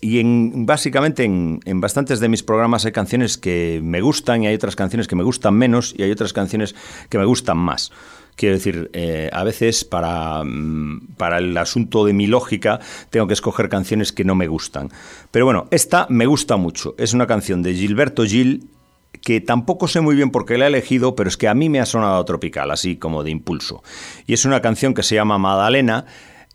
Y 0.00 0.20
en, 0.20 0.64
básicamente 0.64 1.24
en, 1.24 1.80
bastantes 1.80 2.20
de 2.20 2.30
mis 2.30 2.42
programas 2.42 2.86
hay 2.86 2.92
canciones 2.92 3.36
que 3.36 3.80
me 3.82 4.00
gustan 4.00 4.42
y 4.42 4.46
hay 4.46 4.54
otras 4.54 4.76
canciones 4.76 5.08
que 5.08 5.14
me 5.14 5.24
gustan 5.24 5.54
menos 5.54 5.94
y 5.96 6.04
hay 6.04 6.10
otras 6.10 6.32
canciones 6.32 6.74
que 7.10 7.18
me 7.18 7.26
gustan 7.26 7.58
más. 7.58 7.92
Quiero 8.34 8.54
decir, 8.54 8.90
eh, 8.94 9.28
a 9.30 9.44
veces 9.44 9.84
para, 9.84 10.42
mm, 10.42 11.08
para 11.18 11.38
el 11.38 11.54
asunto 11.58 12.06
de 12.06 12.14
mi 12.14 12.28
lógica 12.28 12.80
tengo 13.10 13.26
que 13.26 13.34
escoger 13.34 13.68
canciones 13.68 14.10
que 14.12 14.24
no 14.24 14.34
me 14.36 14.46
gustan. 14.46 14.88
Pero 15.30 15.44
bueno, 15.44 15.68
esta 15.70 16.06
me 16.08 16.24
gusta 16.24 16.56
mucho. 16.56 16.94
Es 16.96 17.12
una 17.12 17.26
canción 17.26 17.62
de 17.62 17.74
Gilberto 17.74 18.24
Gil 18.24 18.70
que 19.12 19.40
tampoco 19.40 19.88
sé 19.88 20.00
muy 20.00 20.14
bien 20.14 20.30
por 20.30 20.46
qué 20.46 20.58
la 20.58 20.66
he 20.66 20.68
elegido, 20.68 21.14
pero 21.14 21.28
es 21.28 21.36
que 21.36 21.48
a 21.48 21.54
mí 21.54 21.68
me 21.68 21.80
ha 21.80 21.86
sonado 21.86 22.24
tropical, 22.24 22.70
así 22.70 22.96
como 22.96 23.24
de 23.24 23.30
impulso. 23.30 23.82
Y 24.26 24.34
es 24.34 24.44
una 24.44 24.60
canción 24.60 24.94
que 24.94 25.02
se 25.02 25.14
llama 25.14 25.38
Madalena. 25.38 26.06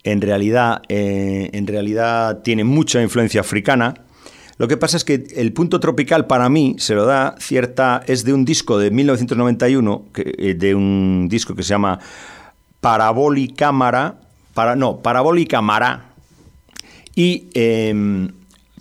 En 0.03 0.21
realidad, 0.21 0.81
eh, 0.89 1.49
en 1.53 1.67
realidad 1.67 2.41
tiene 2.43 2.63
mucha 2.63 3.01
influencia 3.01 3.41
africana. 3.41 3.93
Lo 4.57 4.67
que 4.67 4.77
pasa 4.77 4.97
es 4.97 5.03
que 5.03 5.25
el 5.35 5.51
punto 5.53 5.79
tropical 5.79 6.27
para 6.27 6.47
mí 6.49 6.75
se 6.77 6.95
lo 6.95 7.05
da 7.05 7.35
cierta. 7.39 8.03
es 8.07 8.23
de 8.23 8.33
un 8.33 8.45
disco 8.45 8.77
de 8.77 8.91
1991, 8.91 10.05
que, 10.13 10.33
eh, 10.37 10.53
de 10.53 10.75
un 10.75 11.27
disco 11.29 11.55
que 11.55 11.63
se 11.63 11.69
llama 11.69 11.99
Parabolicámara. 12.79 14.19
Para, 14.53 14.75
no, 14.75 15.01
Parabolicámara. 15.01 16.13
Y 17.15 17.49
eh, 17.53 17.93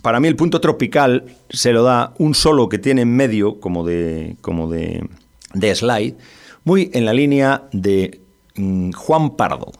para 0.02 0.18
mí 0.18 0.28
el 0.28 0.36
punto 0.36 0.60
tropical 0.60 1.24
se 1.48 1.72
lo 1.72 1.84
da 1.84 2.12
un 2.18 2.34
solo 2.34 2.68
que 2.68 2.78
tiene 2.78 3.02
en 3.02 3.14
medio, 3.14 3.60
como 3.60 3.86
de, 3.86 4.36
como 4.40 4.70
de, 4.70 5.08
de 5.54 5.74
slide, 5.74 6.16
muy 6.64 6.90
en 6.92 7.04
la 7.04 7.12
línea 7.12 7.62
de 7.72 8.20
mm, 8.56 8.92
Juan 8.92 9.36
Pardo. 9.36 9.72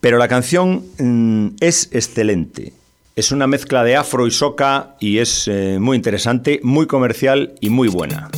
Pero 0.00 0.18
la 0.18 0.28
canción 0.28 0.84
mm, 0.98 1.56
es 1.60 1.88
excelente. 1.92 2.72
Es 3.14 3.32
una 3.32 3.46
mezcla 3.46 3.82
de 3.82 3.96
afro 3.96 4.26
y 4.26 4.30
soca 4.30 4.96
y 5.00 5.18
es 5.18 5.48
eh, 5.48 5.78
muy 5.80 5.96
interesante, 5.96 6.60
muy 6.62 6.86
comercial 6.86 7.54
y 7.60 7.70
muy 7.70 7.88
buena. 7.88 8.28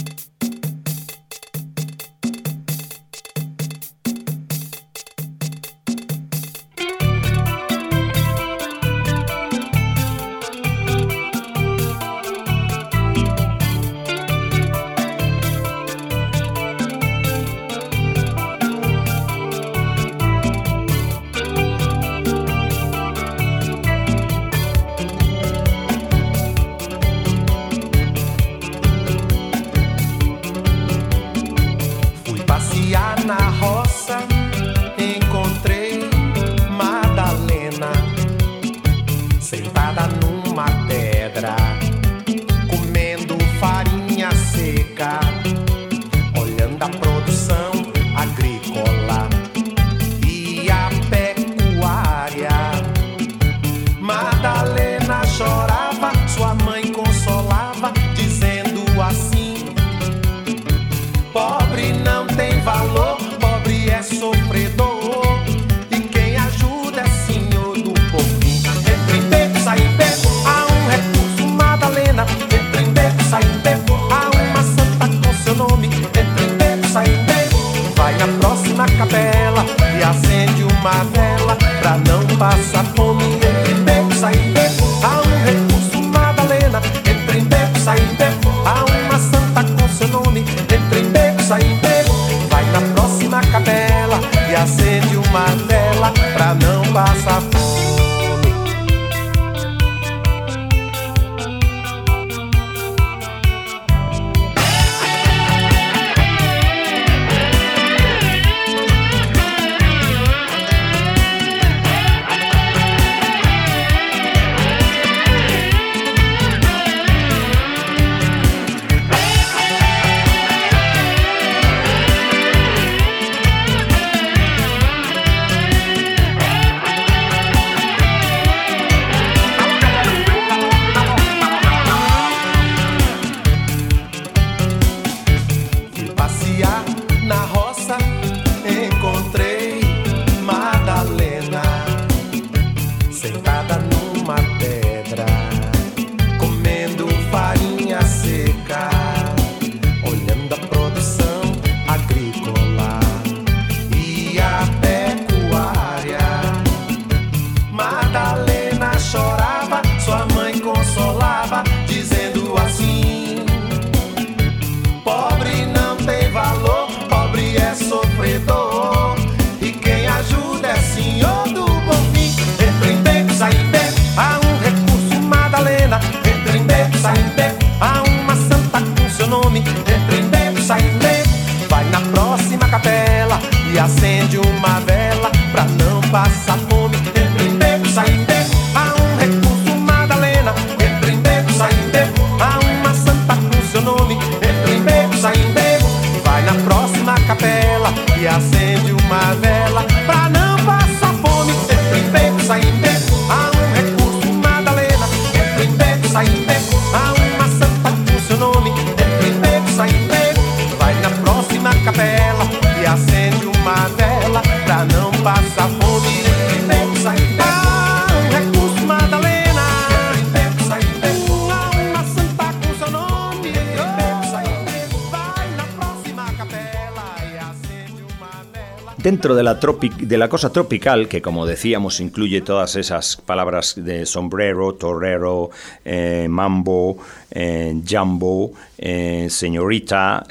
Dentro 229.08 229.34
de 229.34 229.42
la, 229.42 229.54
de 229.54 230.18
la 230.18 230.28
cosa 230.28 230.52
tropical, 230.52 231.08
que 231.08 231.22
como 231.22 231.46
decíamos 231.46 231.98
incluye 231.98 232.42
todas 232.42 232.76
esas 232.76 233.16
palabras 233.16 233.72
de 233.74 234.04
sombrero, 234.04 234.74
torero, 234.74 235.48
eh, 235.82 236.26
mambo, 236.28 236.98
eh, 237.30 237.74
jumbo, 237.88 238.52
eh, 238.76 239.28
señorita 239.30 240.26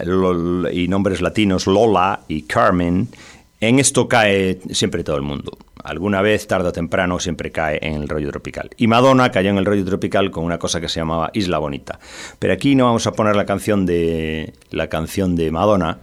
y 0.71 0.87
nombres 0.87 1.21
latinos 1.21 1.65
Lola 1.65 2.19
y 2.27 2.43
Carmen, 2.43 3.07
en 3.59 3.79
esto 3.79 4.07
cae 4.07 4.59
siempre 4.69 5.03
todo 5.03 5.15
el 5.15 5.23
mundo. 5.23 5.57
Alguna 5.83 6.21
vez, 6.21 6.45
tarde 6.45 6.69
o 6.69 6.71
temprano, 6.71 7.19
siempre 7.19 7.51
cae 7.51 7.79
en 7.81 7.95
el 7.95 8.07
rollo 8.07 8.29
tropical. 8.29 8.69
Y 8.77 8.85
Madonna 8.85 9.31
cayó 9.31 9.49
en 9.49 9.57
el 9.57 9.65
rollo 9.65 9.85
tropical 9.85 10.29
con 10.29 10.43
una 10.43 10.59
cosa 10.59 10.79
que 10.79 10.87
se 10.87 10.99
llamaba 10.99 11.31
Isla 11.33 11.57
Bonita. 11.57 11.97
Pero 12.37 12.53
aquí 12.53 12.75
no 12.75 12.85
vamos 12.85 13.07
a 13.07 13.13
poner 13.13 13.35
la 13.35 13.47
canción 13.47 13.87
de 13.87 14.53
la 14.69 14.87
canción 14.87 15.35
de 15.35 15.49
Madonna, 15.49 15.97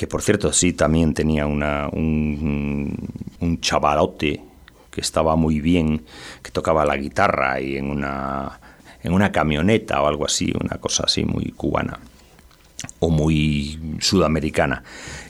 que 0.00 0.06
por 0.06 0.22
cierto 0.22 0.50
sí 0.50 0.72
también 0.72 1.12
tenía 1.12 1.44
una, 1.44 1.86
un, 1.92 2.96
un 3.38 3.60
chavalote 3.60 4.42
que 4.90 5.02
estaba 5.02 5.36
muy 5.36 5.60
bien, 5.60 6.06
que 6.42 6.50
tocaba 6.50 6.86
la 6.86 6.96
guitarra 6.96 7.60
y 7.60 7.76
en 7.76 7.90
una, 7.90 8.58
en 9.02 9.12
una 9.12 9.30
camioneta 9.30 10.00
o 10.00 10.06
algo 10.06 10.24
así, 10.24 10.54
una 10.58 10.78
cosa 10.78 11.02
así 11.04 11.26
muy 11.26 11.50
cubana 11.50 12.00
o 12.98 13.10
muy 13.10 13.98
sudamericana. 14.00 14.84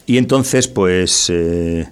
Y 0.07 0.19
entonces, 0.19 0.69
pues, 0.69 1.29
eh, 1.31 1.89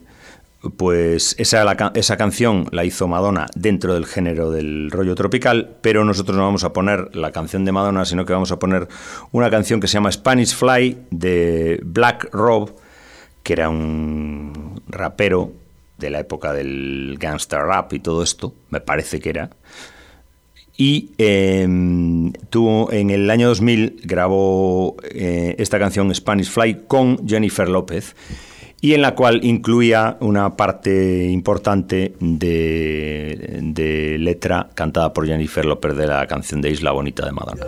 pues 0.77 1.37
esa, 1.38 1.64
esa 1.94 2.16
canción 2.16 2.66
la 2.73 2.85
hizo 2.85 3.07
Madonna 3.07 3.47
dentro 3.55 3.94
del 3.94 4.07
género 4.07 4.51
del 4.51 4.90
rollo 4.90 5.14
tropical, 5.14 5.77
pero 5.81 6.05
nosotros 6.05 6.37
no 6.37 6.42
vamos 6.42 6.64
a 6.64 6.73
poner 6.73 7.14
la 7.14 7.31
canción 7.31 7.64
de 7.64 7.73
Madonna, 7.73 8.05
sino 8.05 8.25
que 8.25 8.33
vamos 8.33 8.51
a 8.51 8.59
poner 8.59 8.88
una 9.31 9.51
canción 9.51 9.81
que 9.81 9.87
se 9.87 9.94
llama 9.94 10.11
Spanish 10.11 10.55
Fly 10.55 10.99
de 11.11 11.81
Black 11.85 12.29
Rob, 12.33 12.75
que 13.42 13.53
era 13.53 13.68
un 13.68 14.83
rapero 14.88 15.53
de 15.97 16.11
la 16.11 16.21
época 16.21 16.53
del 16.53 17.16
gangster 17.18 17.61
rap 17.61 17.92
y 17.92 18.01
todo 18.01 18.23
esto, 18.23 18.55
me 18.71 18.81
parece 18.81 19.21
que 19.21 19.31
era. 19.31 19.51
Y 20.77 21.11
eh, 21.18 21.66
tuvo 22.51 22.92
en 22.92 23.11
el 23.11 23.31
año 23.31 23.49
2000 23.49 24.03
grabó 24.05 24.97
eh, 25.03 25.57
esta 25.59 25.79
canción 25.79 26.14
Spanish 26.14 26.51
Fly 26.51 26.83
con 26.87 27.27
Jennifer 27.27 27.68
López 27.68 28.14
y 28.81 28.95
en 28.95 29.03
la 29.03 29.14
cual 29.14 29.45
incluía 29.45 30.17
una 30.21 30.57
parte 30.57 31.27
importante 31.27 32.14
de, 32.21 33.61
de 33.62 34.19
letra 34.19 34.69
cantada 34.75 35.12
por 35.12 35.27
Jennifer 35.27 35.64
López 35.64 35.97
de 35.97 36.07
la 36.07 36.27
canción 36.27 36.61
de 36.61 36.71
Isla 36.71 36.93
Bonita 36.93 37.27
de 37.27 37.33
Madonna. 37.33 37.67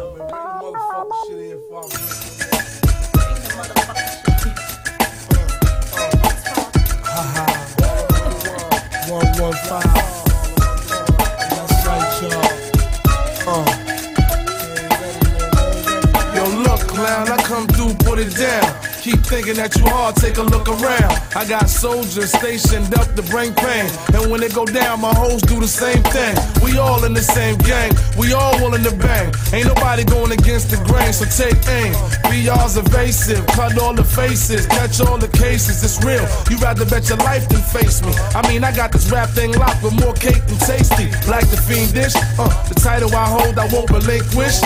Keep 19.01 19.21
thinking 19.25 19.55
that 19.55 19.73
you 19.77 19.89
hard, 19.89 20.15
take 20.17 20.37
a 20.37 20.43
look 20.43 20.69
around. 20.69 21.17
I 21.33 21.49
got 21.49 21.71
soldiers 21.71 22.37
stationed 22.37 22.93
up 23.01 23.09
to 23.17 23.23
bring 23.33 23.55
pain. 23.55 23.89
And 24.13 24.31
when 24.31 24.43
it 24.43 24.53
go 24.53 24.67
down, 24.67 25.01
my 25.01 25.15
hoes 25.15 25.41
do 25.41 25.59
the 25.59 25.67
same 25.67 26.03
thing. 26.13 26.37
We 26.61 26.77
all 26.77 27.03
in 27.09 27.15
the 27.15 27.25
same 27.25 27.57
gang, 27.65 27.97
we 28.19 28.35
all 28.35 28.53
willing 28.61 28.85
to 28.85 28.93
bang. 28.93 29.33
Ain't 29.57 29.73
nobody 29.73 30.05
going 30.05 30.33
against 30.33 30.69
the 30.69 30.77
grain, 30.85 31.15
so 31.17 31.25
take 31.25 31.57
aim. 31.81 31.97
BR's 32.29 32.77
evasive, 32.77 33.47
cut 33.57 33.81
all 33.81 33.95
the 33.95 34.05
faces, 34.05 34.67
catch 34.67 35.01
all 35.01 35.17
the 35.17 35.33
cases, 35.33 35.81
it's 35.83 35.97
real. 36.05 36.29
You 36.53 36.61
rather 36.61 36.85
bet 36.85 37.09
your 37.09 37.19
life 37.25 37.49
than 37.49 37.63
face 37.73 38.05
me. 38.05 38.13
I 38.37 38.45
mean, 38.53 38.65
I 38.65 38.77
got 38.77 38.93
this 38.93 39.11
rap 39.11 39.31
thing 39.31 39.53
locked 39.53 39.83
with 39.83 39.97
more 39.97 40.13
cake 40.13 40.45
than 40.45 40.61
tasty. 40.61 41.09
Like 41.25 41.49
the 41.49 41.57
fiendish, 41.57 42.13
uh, 42.37 42.53
the 42.69 42.77
title 42.77 43.09
I 43.17 43.25
hold, 43.33 43.57
I 43.59 43.65
won't 43.73 43.89
relinquish. 43.89 44.61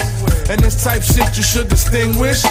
And 0.51 0.59
this 0.59 0.83
type 0.83 1.03
shit 1.03 1.37
you 1.37 1.45
should 1.45 1.69
distinguish. 1.69 2.43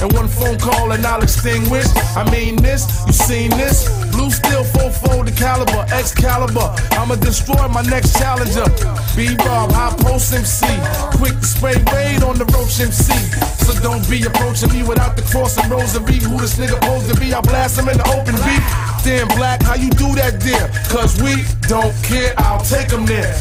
And 0.00 0.12
one 0.12 0.28
phone 0.28 0.58
call 0.58 0.92
and 0.92 1.04
I'll 1.04 1.27
extinguish. 1.28 1.84
I 2.16 2.24
mean 2.32 2.56
this, 2.56 2.88
you 3.06 3.12
seen 3.12 3.50
this? 3.50 3.84
Blue 4.10 4.30
steel, 4.30 4.64
full 4.64 4.90
folded 4.90 5.36
caliber, 5.36 5.84
Excalibur. 5.92 6.72
I'ma 6.96 7.16
destroy 7.16 7.68
my 7.68 7.82
next 7.82 8.16
challenger. 8.18 8.64
B 9.14 9.36
Bob, 9.36 9.70
high 9.72 9.94
post 10.00 10.32
MC. 10.32 10.64
Quick 11.20 11.36
spray 11.44 11.76
raid 11.92 12.22
on 12.24 12.38
the 12.38 12.46
roach 12.56 12.80
MC. 12.80 13.12
So 13.64 13.76
don't 13.82 14.08
be 14.08 14.24
approaching 14.24 14.72
me 14.72 14.82
without 14.82 15.16
the 15.16 15.22
cross 15.22 15.58
and 15.58 15.70
rosary. 15.70 16.16
Who 16.24 16.40
this 16.40 16.56
nigga 16.56 16.80
supposed 16.80 17.12
to 17.12 17.20
be? 17.20 17.34
I 17.34 17.40
blast 17.42 17.78
him 17.78 17.88
in 17.88 17.98
the 17.98 18.08
open 18.08 18.34
beat. 18.46 18.64
Damn 19.04 19.28
black, 19.36 19.62
how 19.62 19.74
you 19.74 19.90
do 19.90 20.08
that 20.16 20.40
dear? 20.40 20.64
Cause 20.88 21.20
we 21.20 21.44
don't 21.68 21.94
care, 22.02 22.32
I'll 22.38 22.64
take 22.64 22.90
him 22.90 23.04
there. 23.04 23.36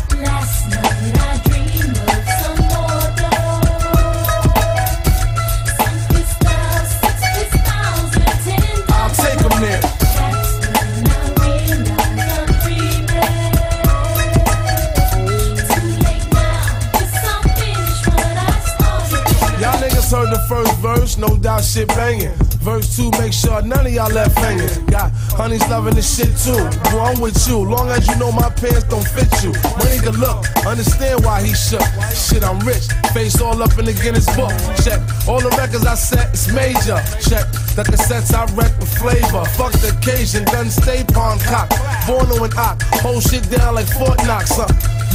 Verse, 20.98 21.18
no 21.18 21.38
doubt 21.38 21.64
shit 21.64 21.88
banging. 21.90 22.34
Verse 22.62 22.96
two, 22.96 23.10
make 23.20 23.34
sure 23.34 23.62
none 23.62 23.86
of 23.86 23.94
y'all 23.94 24.12
left 24.12 24.38
hanging. 24.38 24.86
Got 24.88 25.12
honeys 25.38 25.66
loving 25.70 25.96
this 25.96 26.10
shit 26.18 26.32
too. 26.38 26.58
Bro, 26.90 27.02
I'm 27.02 27.22
with 27.22 27.38
you, 27.48 27.60
long 27.60 27.90
as 27.90 28.08
you 28.08 28.16
know 28.18 28.32
my 28.32 28.50
pants 28.50 28.84
don't 28.84 29.08
fit 29.08 29.32
you. 29.44 29.52
Money 29.78 30.00
good 30.04 30.18
look, 30.18 30.46
understand 30.66 31.24
why 31.24 31.44
he 31.44 31.54
shook. 31.54 31.86
Shit, 32.14 32.44
I'm 32.44 32.60
rich, 32.66 32.88
face 33.14 33.40
all 33.42 33.62
up 33.62 33.78
in 33.78 33.86
the 33.86 33.94
Guinness 33.94 34.28
book. 34.36 34.52
Check 34.84 35.00
all 35.28 35.40
the 35.40 35.54
records 35.58 35.86
I 35.86 35.96
set, 35.96 36.30
it's 36.34 36.52
major. 36.52 37.00
Check 37.22 37.46
that 37.76 37.86
the 37.88 37.98
cassettes 37.98 38.34
I 38.34 38.46
wreck 38.56 38.74
with 38.80 38.92
flavor. 38.98 39.46
Fuck 39.56 39.74
the 39.80 39.96
occasion, 39.98 40.44
done 40.46 40.70
stay 40.70 41.04
pawn 41.14 41.40
cock. 41.40 41.70
Born 42.08 42.32
and 42.32 42.54
ock, 42.58 42.82
hold 43.04 43.24
shit 43.24 43.50
down 43.50 43.76
like 43.76 43.88
Fort 43.88 44.18
Knox. 44.26 44.52
Huh? 44.52 44.68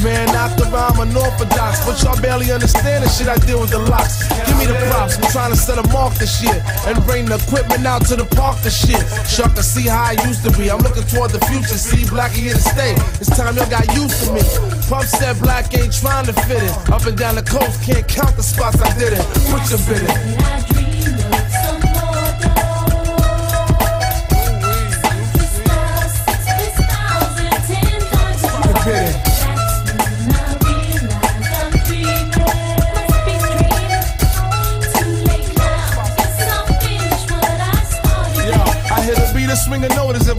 Man, 0.02 0.26
knocked 0.34 0.60
around 0.60 0.98
unorthodox, 0.98 1.86
but 1.86 2.02
y'all 2.02 2.20
barely 2.20 2.50
understand 2.50 3.04
the 3.04 3.08
shit 3.08 3.28
I 3.28 3.38
deal 3.46 3.60
with 3.60 3.70
the 3.70 3.78
locks. 3.78 4.26
Give 4.46 4.58
me 4.58 4.66
the 4.66 4.74
props, 4.90 5.16
I'm 5.16 5.30
trying 5.30 5.52
to 5.52 5.56
set 5.56 5.76
them 5.76 5.94
off 5.94 6.18
this 6.18 6.42
shit 6.42 6.58
and 6.90 6.98
bring 7.06 7.26
the 7.26 7.36
equipment 7.36 7.86
out 7.86 8.04
to 8.06 8.16
the 8.16 8.24
park 8.34 8.58
the 8.62 8.70
shit. 8.70 8.98
Y'all 9.38 9.46
can 9.54 9.62
see 9.62 9.86
how 9.86 10.10
I 10.10 10.18
used 10.26 10.42
to 10.42 10.50
be. 10.58 10.70
I'm 10.70 10.82
looking 10.82 11.06
toward 11.06 11.30
the 11.30 11.38
future, 11.46 11.78
see 11.78 12.04
black 12.10 12.32
here 12.32 12.52
to 12.52 12.60
stay. 12.60 12.94
It's 13.22 13.30
time 13.30 13.54
y'all 13.54 13.70
got 13.70 13.86
used 13.94 14.26
to 14.26 14.34
me. 14.34 14.42
Pump 14.90 15.06
said 15.06 15.38
black 15.38 15.72
ain't 15.78 15.94
trying 15.94 16.26
to 16.26 16.32
fit 16.32 16.62
it. 16.62 16.74
Up 16.90 17.06
and 17.06 17.16
down 17.16 17.36
the 17.36 17.46
coast, 17.46 17.80
can't 17.86 18.06
count 18.08 18.34
the 18.34 18.42
spots 18.42 18.82
I 18.82 18.90
did 18.98 19.12
it. 19.14 19.22
Put 19.54 19.70
your 19.70 19.78
bid 19.86 20.02
in. 20.02 20.81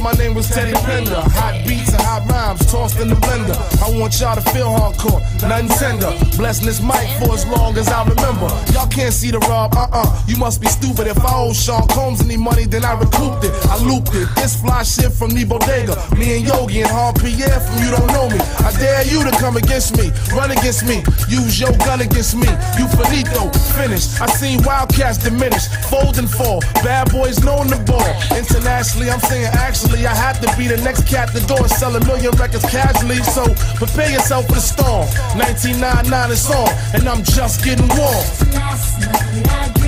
My 0.04 0.12
name 0.14 0.36
was 0.36 0.50
Teddy 0.50 0.74
Pender. 0.84 1.16
Hot 1.40 1.56
beats 1.66 1.94
and 1.94 2.02
hot 2.04 2.28
rhymes 2.28 2.60
tossed 2.70 3.00
in 3.00 3.08
the 3.08 3.16
blender. 3.16 3.56
I 3.82 3.88
want 3.98 4.20
y'all 4.20 4.36
to 4.36 4.44
feel 4.52 4.68
hardcore, 4.68 5.24
nothing 5.48 5.70
tender. 5.80 6.12
Blessing 6.36 6.66
this 6.66 6.82
mic 6.84 7.08
for 7.24 7.34
as 7.34 7.48
long 7.48 7.78
as 7.78 7.88
I 7.88 8.04
remember. 8.04 8.52
Y'all 8.76 8.92
can't 8.92 9.14
see 9.14 9.32
the 9.32 9.40
rub, 9.40 9.74
uh 9.74 9.88
uh. 9.92 10.24
You 10.28 10.36
must 10.38 10.60
be 10.60 10.68
stupid. 10.68 11.08
If 11.08 11.24
I 11.24 11.34
owe 11.34 11.54
Sean 11.54 11.88
Combs 11.88 12.22
any 12.22 12.36
money, 12.36 12.66
then 12.66 12.84
I 12.84 13.00
recouped 13.00 13.46
it. 13.46 13.54
I 13.72 13.80
looped 13.80 14.14
it. 14.14 14.28
This 14.36 14.60
fly 14.60 14.84
shit 14.84 15.12
from 15.14 15.32
the 15.32 15.46
bodega. 15.46 15.96
Me 16.20 16.36
and 16.38 16.46
Yogi 16.46 16.82
and 16.82 16.92
Hard 16.92 17.16
Pierre 17.16 17.60
from 17.64 17.80
You 17.80 17.96
Don't 17.96 18.12
Know 18.12 18.28
Me. 18.28 18.40
I 18.68 18.76
dare 18.76 19.08
you 19.08 19.24
to 19.24 19.32
come 19.40 19.56
against 19.56 19.96
me, 19.96 20.12
run 20.36 20.52
against 20.52 20.84
me, 20.84 21.00
use 21.32 21.60
your 21.60 21.72
gun 21.88 22.02
against 22.02 22.36
me. 22.36 22.52
You 22.76 22.92
finito, 22.92 23.48
finished. 23.80 24.20
I 24.20 24.28
seen 24.28 24.62
Wildcats 24.64 25.24
diminish, 25.24 25.68
fold 25.88 26.18
and 26.20 26.30
fall. 26.30 26.60
Bad 26.84 27.12
boys 27.12 27.40
knowing 27.40 27.70
the 27.70 27.80
ball. 27.88 28.04
Internationally, 28.36 29.10
I'm 29.10 29.24
saying 29.32 29.48
actually, 29.54 29.93
I 30.02 30.16
have 30.16 30.42
to 30.42 30.50
be 30.58 30.68
the 30.68 30.78
next 30.78 31.08
cat 31.08 31.32
the 31.34 31.40
door, 31.42 31.68
sell 31.68 31.96
a 31.96 32.04
million 32.06 32.32
records 32.38 32.66
casually. 32.66 33.22
So 33.24 33.46
prepare 33.76 34.10
yourself 34.10 34.48
for 34.48 34.54
the 34.54 34.62
storm. 34.62 35.06
1999 35.38 36.32
is 36.32 36.50
on, 36.50 36.70
and 36.96 37.08
I'm 37.08 37.24
just 37.24 37.64
getting 37.64 37.88
warm. 37.90 39.83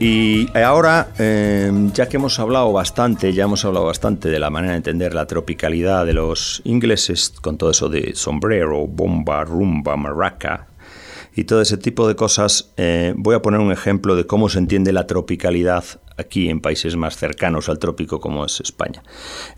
Y 0.00 0.46
ahora, 0.56 1.08
eh, 1.18 1.72
ya 1.92 2.08
que 2.08 2.18
hemos 2.18 2.38
hablado 2.38 2.72
bastante, 2.72 3.32
ya 3.32 3.44
hemos 3.44 3.64
hablado 3.64 3.86
bastante 3.86 4.28
de 4.28 4.38
la 4.38 4.50
manera 4.50 4.72
de 4.72 4.78
entender 4.78 5.14
la 5.14 5.26
tropicalidad 5.26 6.06
de 6.06 6.12
los 6.12 6.62
ingleses, 6.64 7.34
con 7.40 7.58
todo 7.58 7.70
eso 7.70 7.88
de 7.88 8.14
sombrero, 8.14 8.86
bomba, 8.86 9.44
rumba, 9.44 9.96
maraca 9.96 10.68
y 11.34 11.44
todo 11.44 11.60
ese 11.60 11.76
tipo 11.76 12.08
de 12.08 12.16
cosas, 12.16 12.72
eh, 12.76 13.14
voy 13.16 13.36
a 13.36 13.42
poner 13.42 13.60
un 13.60 13.70
ejemplo 13.70 14.16
de 14.16 14.26
cómo 14.26 14.48
se 14.48 14.58
entiende 14.58 14.92
la 14.92 15.06
tropicalidad 15.06 15.84
aquí 16.16 16.48
en 16.48 16.60
países 16.60 16.96
más 16.96 17.16
cercanos 17.16 17.68
al 17.68 17.78
trópico 17.78 18.18
como 18.18 18.44
es 18.44 18.60
España. 18.60 19.04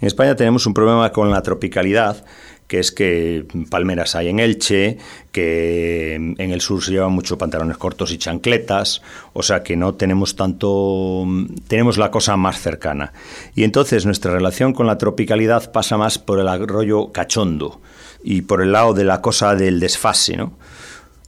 En 0.01 0.07
España 0.07 0.36
tenemos 0.36 0.66
un 0.66 0.74
problema 0.74 1.11
con 1.11 1.30
la 1.30 1.41
tropicalidad 1.41 2.22
que 2.71 2.79
es 2.79 2.93
que 2.93 3.45
palmeras 3.68 4.14
hay 4.14 4.29
en 4.29 4.39
Elche, 4.39 4.97
que 5.33 6.14
en 6.14 6.51
el 6.53 6.61
sur 6.61 6.85
se 6.85 6.93
llevan 6.93 7.11
mucho 7.11 7.37
pantalones 7.37 7.77
cortos 7.77 8.12
y 8.12 8.18
chancletas, 8.18 9.03
o 9.33 9.43
sea 9.43 9.64
que 9.64 9.75
no 9.75 9.95
tenemos 9.95 10.37
tanto, 10.37 11.27
tenemos 11.66 11.99
la 11.99 12.12
cosa 12.12 12.37
más 12.37 12.61
cercana. 12.61 13.12
Y 13.57 13.64
entonces 13.64 14.07
nuestra 14.07 14.31
relación 14.33 14.73
con 14.73 14.87
la 14.87 14.99
tropicalidad 14.99 15.73
pasa 15.73 15.97
más 15.97 16.21
por 16.21 16.39
el 16.39 16.68
rollo 16.68 17.11
cachondo 17.11 17.81
y 18.23 18.43
por 18.43 18.62
el 18.62 18.71
lado 18.71 18.95
de 18.95 19.03
la 19.03 19.21
cosa 19.21 19.57
del 19.57 19.81
desfase, 19.81 20.37
¿no? 20.37 20.53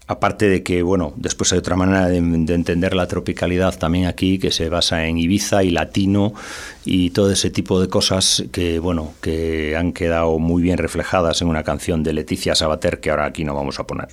Aparte 0.09 0.49
de 0.49 0.63
que, 0.63 0.83
bueno, 0.83 1.13
después 1.17 1.53
hay 1.53 1.61
otra 1.61 1.77
manera 1.77 2.09
de, 2.09 2.21
de, 2.21 2.55
entender 2.55 2.95
la 2.95 3.07
tropicalidad 3.07 3.79
también 3.79 4.07
aquí, 4.07 4.39
que 4.39 4.51
se 4.51 4.69
basa 4.69 5.07
en 5.07 5.17
Ibiza 5.17 5.63
y 5.63 5.71
latino 5.71 6.35
y 6.85 7.11
todo 7.11 7.31
ese 7.31 7.51
tipo 7.51 7.81
de 7.81 7.89
cosas 7.89 8.45
que, 8.51 8.81
bueno, 8.81 9.15
que 9.21 9.77
han 9.77 9.93
quedado 9.93 10.39
muy 10.41 10.61
bien 10.61 10.79
reflejadas 10.79 11.41
en 11.41 11.49
una 11.49 11.63
canción 11.63 12.03
de 12.03 12.15
Leticia 12.15 12.55
Sabater 12.55 13.01
que 13.01 13.11
ahora 13.11 13.27
aquí 13.27 13.45
no 13.45 13.55
vamos 13.55 13.79
a 13.79 13.87
poner. 13.87 14.09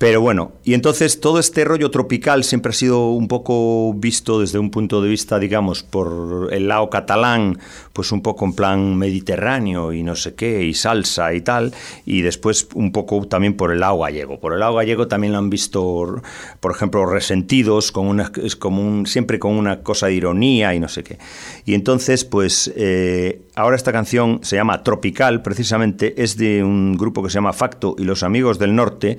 Pero 0.00 0.22
bueno, 0.22 0.52
y 0.64 0.72
entonces 0.72 1.20
todo 1.20 1.38
este 1.38 1.62
rollo 1.62 1.90
tropical 1.90 2.42
siempre 2.42 2.70
ha 2.70 2.72
sido 2.72 3.10
un 3.10 3.28
poco 3.28 3.92
visto 3.92 4.40
desde 4.40 4.58
un 4.58 4.70
punto 4.70 5.02
de 5.02 5.10
vista, 5.10 5.38
digamos, 5.38 5.82
por 5.82 6.48
el 6.52 6.68
lado 6.68 6.88
catalán, 6.88 7.58
pues 7.92 8.10
un 8.10 8.22
poco 8.22 8.46
en 8.46 8.54
plan 8.54 8.96
mediterráneo 8.96 9.92
y 9.92 10.02
no 10.02 10.16
sé 10.16 10.34
qué, 10.34 10.64
y 10.64 10.72
salsa 10.72 11.34
y 11.34 11.42
tal, 11.42 11.74
y 12.06 12.22
después 12.22 12.68
un 12.72 12.92
poco 12.92 13.26
también 13.26 13.58
por 13.58 13.72
el 13.72 13.80
lado 13.80 13.98
gallego. 13.98 14.40
Por 14.40 14.54
el 14.54 14.60
lado 14.60 14.76
gallego 14.76 15.06
también 15.06 15.34
lo 15.34 15.38
han 15.38 15.50
visto, 15.50 16.22
por 16.60 16.72
ejemplo, 16.72 17.04
resentidos, 17.04 17.92
con 17.92 18.06
una, 18.06 18.32
es 18.42 18.56
como 18.56 18.80
un, 18.80 19.06
siempre 19.06 19.38
con 19.38 19.52
una 19.52 19.82
cosa 19.82 20.06
de 20.06 20.14
ironía 20.14 20.74
y 20.74 20.80
no 20.80 20.88
sé 20.88 21.04
qué. 21.04 21.18
Y 21.66 21.74
entonces, 21.74 22.24
pues 22.24 22.72
eh, 22.74 23.42
ahora 23.54 23.76
esta 23.76 23.92
canción 23.92 24.40
se 24.44 24.56
llama 24.56 24.82
Tropical, 24.82 25.42
precisamente, 25.42 26.22
es 26.22 26.38
de 26.38 26.64
un 26.64 26.96
grupo 26.96 27.22
que 27.22 27.28
se 27.28 27.34
llama 27.34 27.52
Facto 27.52 27.96
y 27.98 28.04
los 28.04 28.22
Amigos 28.22 28.58
del 28.58 28.74
Norte, 28.74 29.18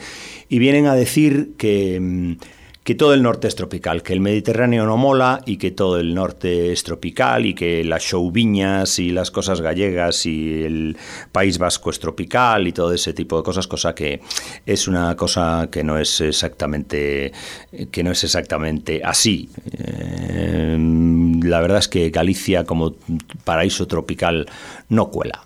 y 0.50 0.58
vienen 0.72 0.90
a 0.90 0.96
decir 0.96 1.56
que, 1.58 2.38
que, 2.84 2.96
todo 2.96 3.14
el 3.14 3.22
norte 3.22 3.48
es 3.50 3.56
tropical, 3.56 4.04
que 4.04 4.14
el 4.14 4.22
Mediterráneo 4.22 4.86
no 4.86 4.96
mola 4.96 5.42
y 5.46 5.58
que 5.58 5.72
todo 5.72 6.00
el 6.00 6.14
norte 6.16 6.72
es 6.72 6.84
tropical 6.84 7.46
y 7.46 7.54
que 7.54 7.84
las 7.84 8.04
showviñas 8.04 8.98
y 9.00 9.12
las 9.12 9.32
cosas 9.32 9.60
gallegas 9.60 10.26
y 10.26 10.64
el 10.64 10.98
País 11.34 11.58
Vasco 11.58 11.90
es 11.90 12.00
tropical 12.00 12.68
y 12.68 12.72
todo 12.72 12.94
ese 12.94 13.12
tipo 13.12 13.36
de 13.38 13.44
cosas, 13.44 13.68
cosa 13.68 13.94
que 13.94 14.22
es 14.66 14.88
una 14.88 15.16
cosa 15.18 15.68
que 15.70 15.84
no 15.84 15.98
es 15.98 16.22
exactamente 16.22 17.34
que 17.92 18.04
no 18.04 18.12
es 18.12 18.24
exactamente 18.24 19.02
así. 19.04 19.50
Eh, 19.78 20.78
la 21.44 21.60
verdad 21.60 21.80
es 21.80 21.90
que 21.90 22.10
Galicia 22.12 22.64
como 22.64 22.96
paraíso 23.44 23.88
tropical 23.88 24.48
no 24.88 25.10
cuela. 25.10 25.42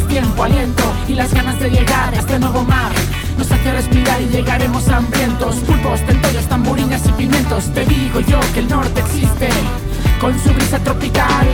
Tiempo, 0.00 0.44
aliento 0.44 0.82
y 1.06 1.14
las 1.14 1.32
ganas 1.34 1.58
de 1.60 1.70
llegar 1.70 2.14
a 2.14 2.18
este 2.18 2.38
nuevo 2.38 2.62
mar. 2.64 2.92
Nos 3.36 3.50
hace 3.50 3.72
respirar 3.72 4.20
y 4.22 4.28
llegaremos 4.28 4.88
hambrientos. 4.88 5.56
Pulpos, 5.56 6.00
centollos, 6.00 6.46
tamburiñas 6.46 7.06
y 7.06 7.12
pimientos. 7.12 7.64
Te 7.74 7.84
digo 7.84 8.20
yo 8.20 8.40
que 8.54 8.60
el 8.60 8.68
norte 8.68 9.00
existe 9.00 9.48
con 10.20 10.32
su 10.40 10.50
brisa 10.54 10.78
tropical. 10.78 11.46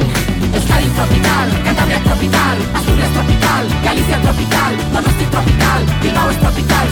Euskadi 0.55 0.87
tropical, 0.89 1.63
Cantabria 1.65 2.01
tropical, 2.05 2.59
Asturias 2.75 3.11
tropical, 3.11 3.67
Galicia 3.85 4.21
tropical, 4.23 4.77
Donosti 4.93 5.25
tropical, 5.25 5.98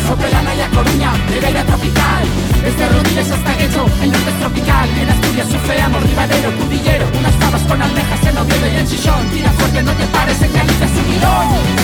Sopelana 0.07 0.55
y 0.55 0.61
A 0.61 0.69
Coruña, 0.71 1.13
Ribeira 1.29 1.65
tropical. 1.65 2.25
Desde 2.63 2.89
Rodiles 2.89 3.31
hasta 3.31 3.55
Guecho, 3.55 3.87
el 4.03 4.13
norte 4.13 4.31
es 4.31 4.39
tropical. 4.39 4.89
En 5.01 5.09
Asturias 5.11 5.49
surfeamos 5.49 6.03
Ribadero, 6.03 6.51
Cudillero, 6.59 7.07
unas 7.19 7.35
fabas 7.35 7.63
con 7.63 7.83
almejas 7.83 8.27
en 8.27 8.39
Oviedo 8.39 8.67
y 8.73 8.77
en 8.77 8.87
Xixón. 8.87 9.29
Tira 9.31 9.51
fuerte, 9.53 9.83
no 9.83 9.93
te 9.93 10.07
pares, 10.07 10.41
en 10.43 10.53
Galicia 10.53 10.87
es 10.87 11.76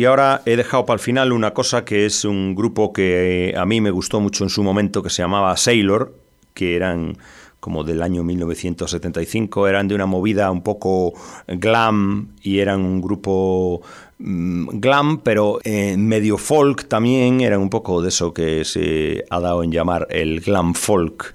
y 0.00 0.06
ahora 0.06 0.40
he 0.46 0.56
dejado 0.56 0.86
para 0.86 0.94
el 0.94 1.00
final 1.00 1.30
una 1.30 1.52
cosa 1.52 1.84
que 1.84 2.06
es 2.06 2.24
un 2.24 2.54
grupo 2.54 2.90
que 2.90 3.50
eh, 3.50 3.54
a 3.54 3.66
mí 3.66 3.82
me 3.82 3.90
gustó 3.90 4.18
mucho 4.18 4.44
en 4.44 4.48
su 4.48 4.62
momento, 4.62 5.02
que 5.02 5.10
se 5.10 5.20
llamaba 5.20 5.54
Sailor, 5.58 6.14
que 6.54 6.74
eran 6.74 7.18
como 7.60 7.84
del 7.84 8.00
año 8.00 8.24
1975, 8.24 9.68
eran 9.68 9.88
de 9.88 9.94
una 9.94 10.06
movida 10.06 10.50
un 10.50 10.62
poco 10.62 11.12
glam 11.46 12.28
y 12.40 12.60
eran 12.60 12.80
un 12.80 13.02
grupo 13.02 13.82
mm, 14.20 14.78
glam, 14.80 15.18
pero 15.18 15.58
eh, 15.64 15.98
medio 15.98 16.38
folk 16.38 16.88
también, 16.88 17.42
eran 17.42 17.60
un 17.60 17.68
poco 17.68 18.00
de 18.00 18.08
eso 18.08 18.32
que 18.32 18.64
se 18.64 19.26
ha 19.28 19.38
dado 19.38 19.62
en 19.62 19.70
llamar 19.70 20.06
el 20.08 20.40
glam 20.40 20.72
folk. 20.72 21.34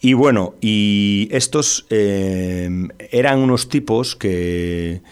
Y 0.00 0.14
bueno, 0.14 0.54
y 0.60 1.28
estos 1.30 1.86
eh, 1.90 2.68
eran 3.12 3.38
unos 3.38 3.68
tipos 3.68 4.16
que, 4.16 5.02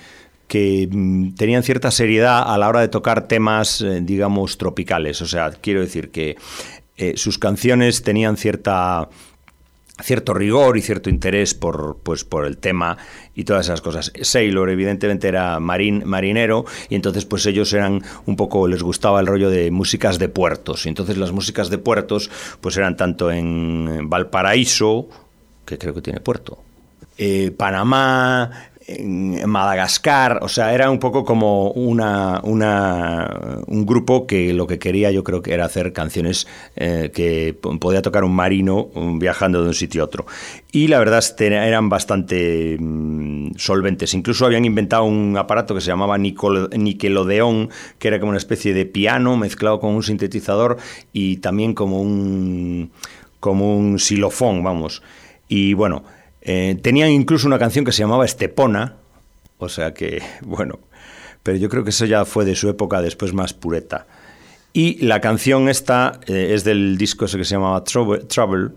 que 0.49 0.89
mm, 0.91 1.35
tenían 1.35 1.63
cierta 1.63 1.91
seriedad 1.91 2.43
a 2.53 2.59
la 2.59 2.69
hora 2.69 2.81
de 2.81 2.89
tocar 2.89 3.29
temas, 3.29 3.81
eh, 3.83 4.01
digamos, 4.03 4.59
tropicales. 4.59 5.23
O 5.23 5.27
sea, 5.27 5.51
quiero 5.51 5.81
decir 5.81 6.11
que 6.11 6.37
eh, 6.97 7.13
sus 7.17 7.39
canciones 7.39 8.03
tenían 8.03 8.37
cierta 8.37 9.09
cierto 10.01 10.33
rigor 10.33 10.77
y 10.77 10.81
cierto 10.81 11.11
interés 11.11 11.55
por, 11.55 11.99
pues, 12.05 12.25
por 12.25 12.47
el 12.47 12.59
tema 12.59 12.97
y 13.35 13.45
todas 13.45 13.67
esas 13.67 13.81
cosas. 13.81 14.13
Sailor, 14.23 14.71
evidentemente, 14.71 15.29
era 15.29 15.59
marin, 15.59 16.05
marinero 16.07 16.65
y 16.89 16.95
entonces 16.95 17.25
pues 17.25 17.45
ellos 17.47 17.73
eran 17.73 18.03
un 18.27 18.37
poco, 18.37 18.69
les 18.69 18.83
gustaba 18.83 19.19
el 19.21 19.27
rollo 19.27 19.51
de 19.51 19.71
músicas 19.71 20.19
de 20.19 20.29
puertos. 20.29 20.87
Y 20.87 20.89
entonces 20.89 21.17
las 21.17 21.33
músicas 21.33 21.69
de 21.69 21.79
puertos 21.79 22.31
pues 22.61 22.77
eran 22.77 22.97
tanto 22.97 23.31
en 23.31 24.09
Valparaíso, 24.09 25.09
que 25.65 25.79
creo 25.79 25.95
que 25.95 26.03
tiene 26.03 26.21
puerto, 26.21 26.59
eh, 27.17 27.51
Panamá, 27.51 28.71
en 28.91 29.47
Madagascar, 29.49 30.39
o 30.43 30.49
sea, 30.49 30.73
era 30.73 30.91
un 30.91 30.99
poco 30.99 31.23
como 31.23 31.71
una, 31.73 32.41
una- 32.43 33.61
un 33.67 33.85
grupo 33.85 34.27
que 34.27 34.55
lo 34.55 34.67
que 34.67 34.79
quería 34.79 35.11
yo 35.11 35.23
creo 35.23 35.43
que 35.43 35.53
era 35.53 35.67
hacer 35.67 35.93
canciones 35.93 36.47
eh, 36.75 37.11
que 37.13 37.55
podía 37.79 38.01
tocar 38.01 38.25
un 38.25 38.35
marino 38.35 38.89
viajando 39.19 39.63
de 39.63 39.69
un 39.69 39.75
sitio 39.75 40.01
a 40.01 40.05
otro. 40.07 40.25
Y 40.73 40.89
la 40.89 40.99
verdad 40.99 41.23
eran 41.39 41.91
bastante 41.91 42.79
mm, 42.81 43.51
solventes. 43.57 44.15
Incluso 44.15 44.47
habían 44.47 44.65
inventado 44.65 45.05
un 45.05 45.37
aparato 45.37 45.75
que 45.75 45.83
se 45.83 45.89
llamaba 45.89 46.17
Nicol- 46.17 46.71
Nickelodeon, 46.75 47.69
que 47.99 48.09
era 48.09 48.19
como 48.19 48.31
una 48.31 48.39
especie 48.39 48.73
de 48.73 48.87
piano 48.87 49.37
mezclado 49.37 49.81
con 49.81 49.95
un 49.95 50.03
sintetizador 50.03 50.79
y 51.13 51.37
también 51.39 51.75
como 51.75 52.01
un, 52.01 52.91
como 53.39 53.77
un 53.77 53.99
xilofón, 53.99 54.63
vamos. 54.65 55.03
Y 55.47 55.75
bueno, 55.75 56.05
eh, 56.51 56.79
tenían 56.81 57.11
incluso 57.11 57.47
una 57.47 57.59
canción 57.59 57.85
que 57.85 57.93
se 57.93 57.99
llamaba 57.99 58.25
Estepona, 58.25 58.97
o 59.59 59.69
sea 59.69 59.93
que, 59.93 60.23
bueno, 60.41 60.79
pero 61.43 61.59
yo 61.59 61.69
creo 61.69 61.85
que 61.85 61.91
eso 61.91 62.07
ya 62.07 62.25
fue 62.25 62.47
de 62.47 62.57
su 62.57 62.71
época 62.71 63.03
después 63.03 63.35
más 63.35 63.53
pureta. 63.53 64.07
Y 64.73 65.05
la 65.05 65.21
canción 65.21 65.69
esta 65.69 66.21
eh, 66.27 66.53
es 66.55 66.65
del 66.65 66.97
disco 66.97 67.27
ese 67.27 67.37
que 67.37 67.45
se 67.45 67.57
llamaba 67.57 67.85
Trouble, 67.85 68.71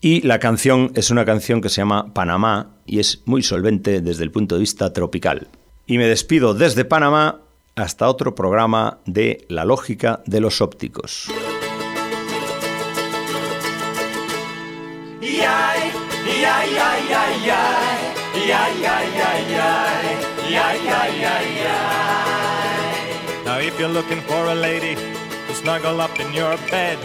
y 0.00 0.20
la 0.20 0.38
canción 0.38 0.92
es 0.94 1.10
una 1.10 1.24
canción 1.24 1.60
que 1.60 1.70
se 1.70 1.80
llama 1.80 2.14
Panamá 2.14 2.76
y 2.86 3.00
es 3.00 3.22
muy 3.24 3.42
solvente 3.42 4.00
desde 4.00 4.22
el 4.22 4.30
punto 4.30 4.54
de 4.54 4.60
vista 4.60 4.92
tropical. 4.92 5.48
Y 5.86 5.98
me 5.98 6.06
despido 6.06 6.54
desde 6.54 6.84
Panamá 6.84 7.40
hasta 7.74 8.08
otro 8.08 8.36
programa 8.36 8.98
de 9.06 9.44
La 9.48 9.64
lógica 9.64 10.22
de 10.26 10.40
los 10.40 10.60
ópticos. 10.60 11.32
Now, 23.44 23.58
if 23.58 23.78
you're 23.78 23.88
looking 23.88 24.20
for 24.22 24.46
a 24.46 24.54
lady 24.54 24.94
to 24.94 25.54
snuggle 25.54 26.00
up 26.00 26.18
in 26.18 26.32
your 26.32 26.56
bed, 26.70 26.98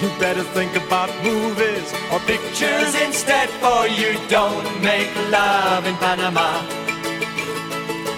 you 0.00 0.08
better 0.20 0.44
think 0.54 0.76
about 0.76 1.10
movies 1.24 1.92
or 2.12 2.20
Pictures 2.20 2.94
instead, 3.02 3.48
for 3.58 3.88
you 3.88 4.14
don't 4.28 4.68
make 4.80 5.10
love 5.30 5.86
in 5.86 5.96
Panama 5.96 6.62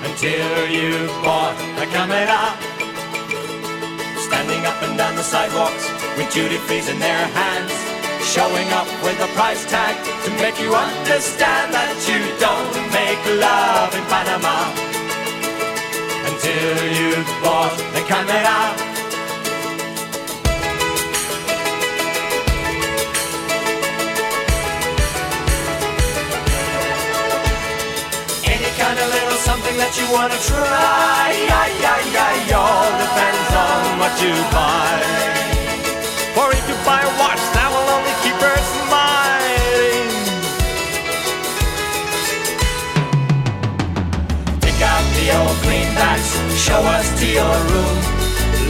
until 0.05 0.69
you've 0.69 1.15
bought 1.25 1.57
a 1.81 1.87
camera. 1.95 2.41
Standing 4.29 4.63
up 4.67 4.83
and 4.83 4.99
down 4.99 5.15
the 5.17 5.23
sidewalks 5.23 5.89
with 6.19 6.31
duty 6.35 6.59
frees 6.69 6.89
in 6.89 6.99
their 6.99 7.27
hands. 7.29 7.80
Showing 8.31 8.71
up 8.71 8.87
with 9.03 9.19
a 9.19 9.27
price 9.35 9.67
tag 9.67 9.99
to 10.25 10.31
make 10.39 10.55
you 10.61 10.73
understand 10.73 11.75
that 11.75 11.99
you 12.07 12.23
don't 12.39 12.71
make 12.95 13.19
love 13.43 13.91
in 13.91 14.05
Panama 14.07 14.71
until 16.31 16.79
you've 16.95 17.27
bought 17.43 17.75
the 17.91 18.03
camera. 18.07 18.71
Any 28.47 28.71
kind 28.79 28.95
of 28.95 29.07
little 29.11 29.41
something 29.43 29.75
that 29.83 29.91
you 29.99 30.07
wanna 30.15 30.39
try, 30.47 31.35
ay, 31.51 31.75
all 32.55 32.95
depends 32.95 33.51
on 33.59 33.99
what 33.99 34.15
you 34.23 34.35
buy. 34.55 35.03
For 36.39 36.47
if 36.55 36.63
you 36.71 36.79
buy 36.87 37.03
a 37.03 37.13
watch, 37.19 37.60
the 45.21 45.37
old 45.37 45.57
greenbacks, 45.65 46.31
show 46.57 46.81
us 46.97 47.07
to 47.21 47.27
your 47.27 47.57
room. 47.73 47.99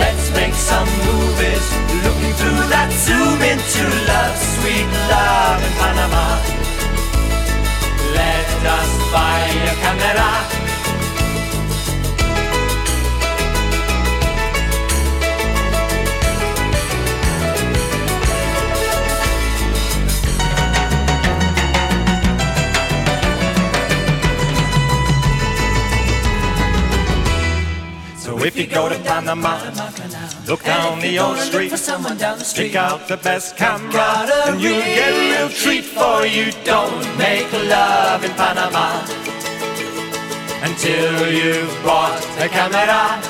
Let's 0.02 0.30
make 0.34 0.54
some 0.54 0.88
movies, 1.06 1.66
looking 2.02 2.34
through 2.40 2.62
that 2.74 2.90
zoom 2.90 3.38
into 3.52 3.84
love, 4.10 4.34
sweet 4.58 4.88
love 5.12 5.62
in 5.62 5.72
Panama. 5.78 6.26
Let 8.18 8.50
us 8.66 8.90
buy 9.14 9.40
a 9.62 9.74
camera 9.78 10.59
if 28.44 28.56
you 28.56 28.66
go 28.66 28.88
to 28.88 28.98
Panama, 29.00 29.58
look 30.46 30.62
down 30.64 31.00
the 31.00 31.18
old 31.18 31.38
street, 31.38 31.72
pick 32.54 32.74
out 32.74 33.06
the 33.08 33.16
best 33.18 33.56
camera, 33.56 34.26
and 34.46 34.60
you'll 34.60 34.80
get 34.80 35.12
a 35.12 35.30
real 35.30 35.48
treat 35.50 35.84
for 35.84 36.24
you. 36.24 36.52
Don't 36.64 37.18
make 37.18 37.52
love 37.52 38.24
in 38.24 38.30
Panama 38.32 39.04
until 40.62 41.32
you've 41.32 41.84
bought 41.84 42.22
a 42.38 42.48
camera. 42.48 43.20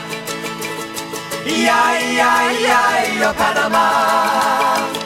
Yeah, 1.47 1.99
yeah, 2.13 2.61
yeah, 2.61 3.19
yeah, 3.19 3.33
Panama. 3.33 5.00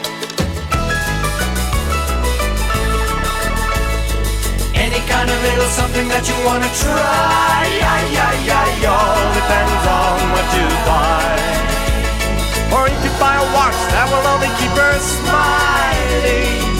Kind 5.24 5.36
of 5.36 5.42
little 5.42 5.68
something 5.68 6.08
that 6.08 6.28
you 6.28 6.36
wanna 6.44 6.68
try. 6.84 7.64
Yeah, 7.80 8.12
yeah, 8.12 8.44
yeah. 8.44 8.92
All 8.92 9.24
depends 9.32 9.84
on 9.88 10.20
what 10.36 10.46
you 10.52 10.68
buy. 10.84 11.32
Or 12.76 12.84
if 12.92 13.00
you 13.00 13.12
buy 13.16 13.40
a 13.40 13.46
watch 13.56 13.80
that 13.96 14.04
will 14.12 14.26
only 14.28 14.52
keep 14.60 14.76
her 14.76 15.00
smiling. 15.00 16.73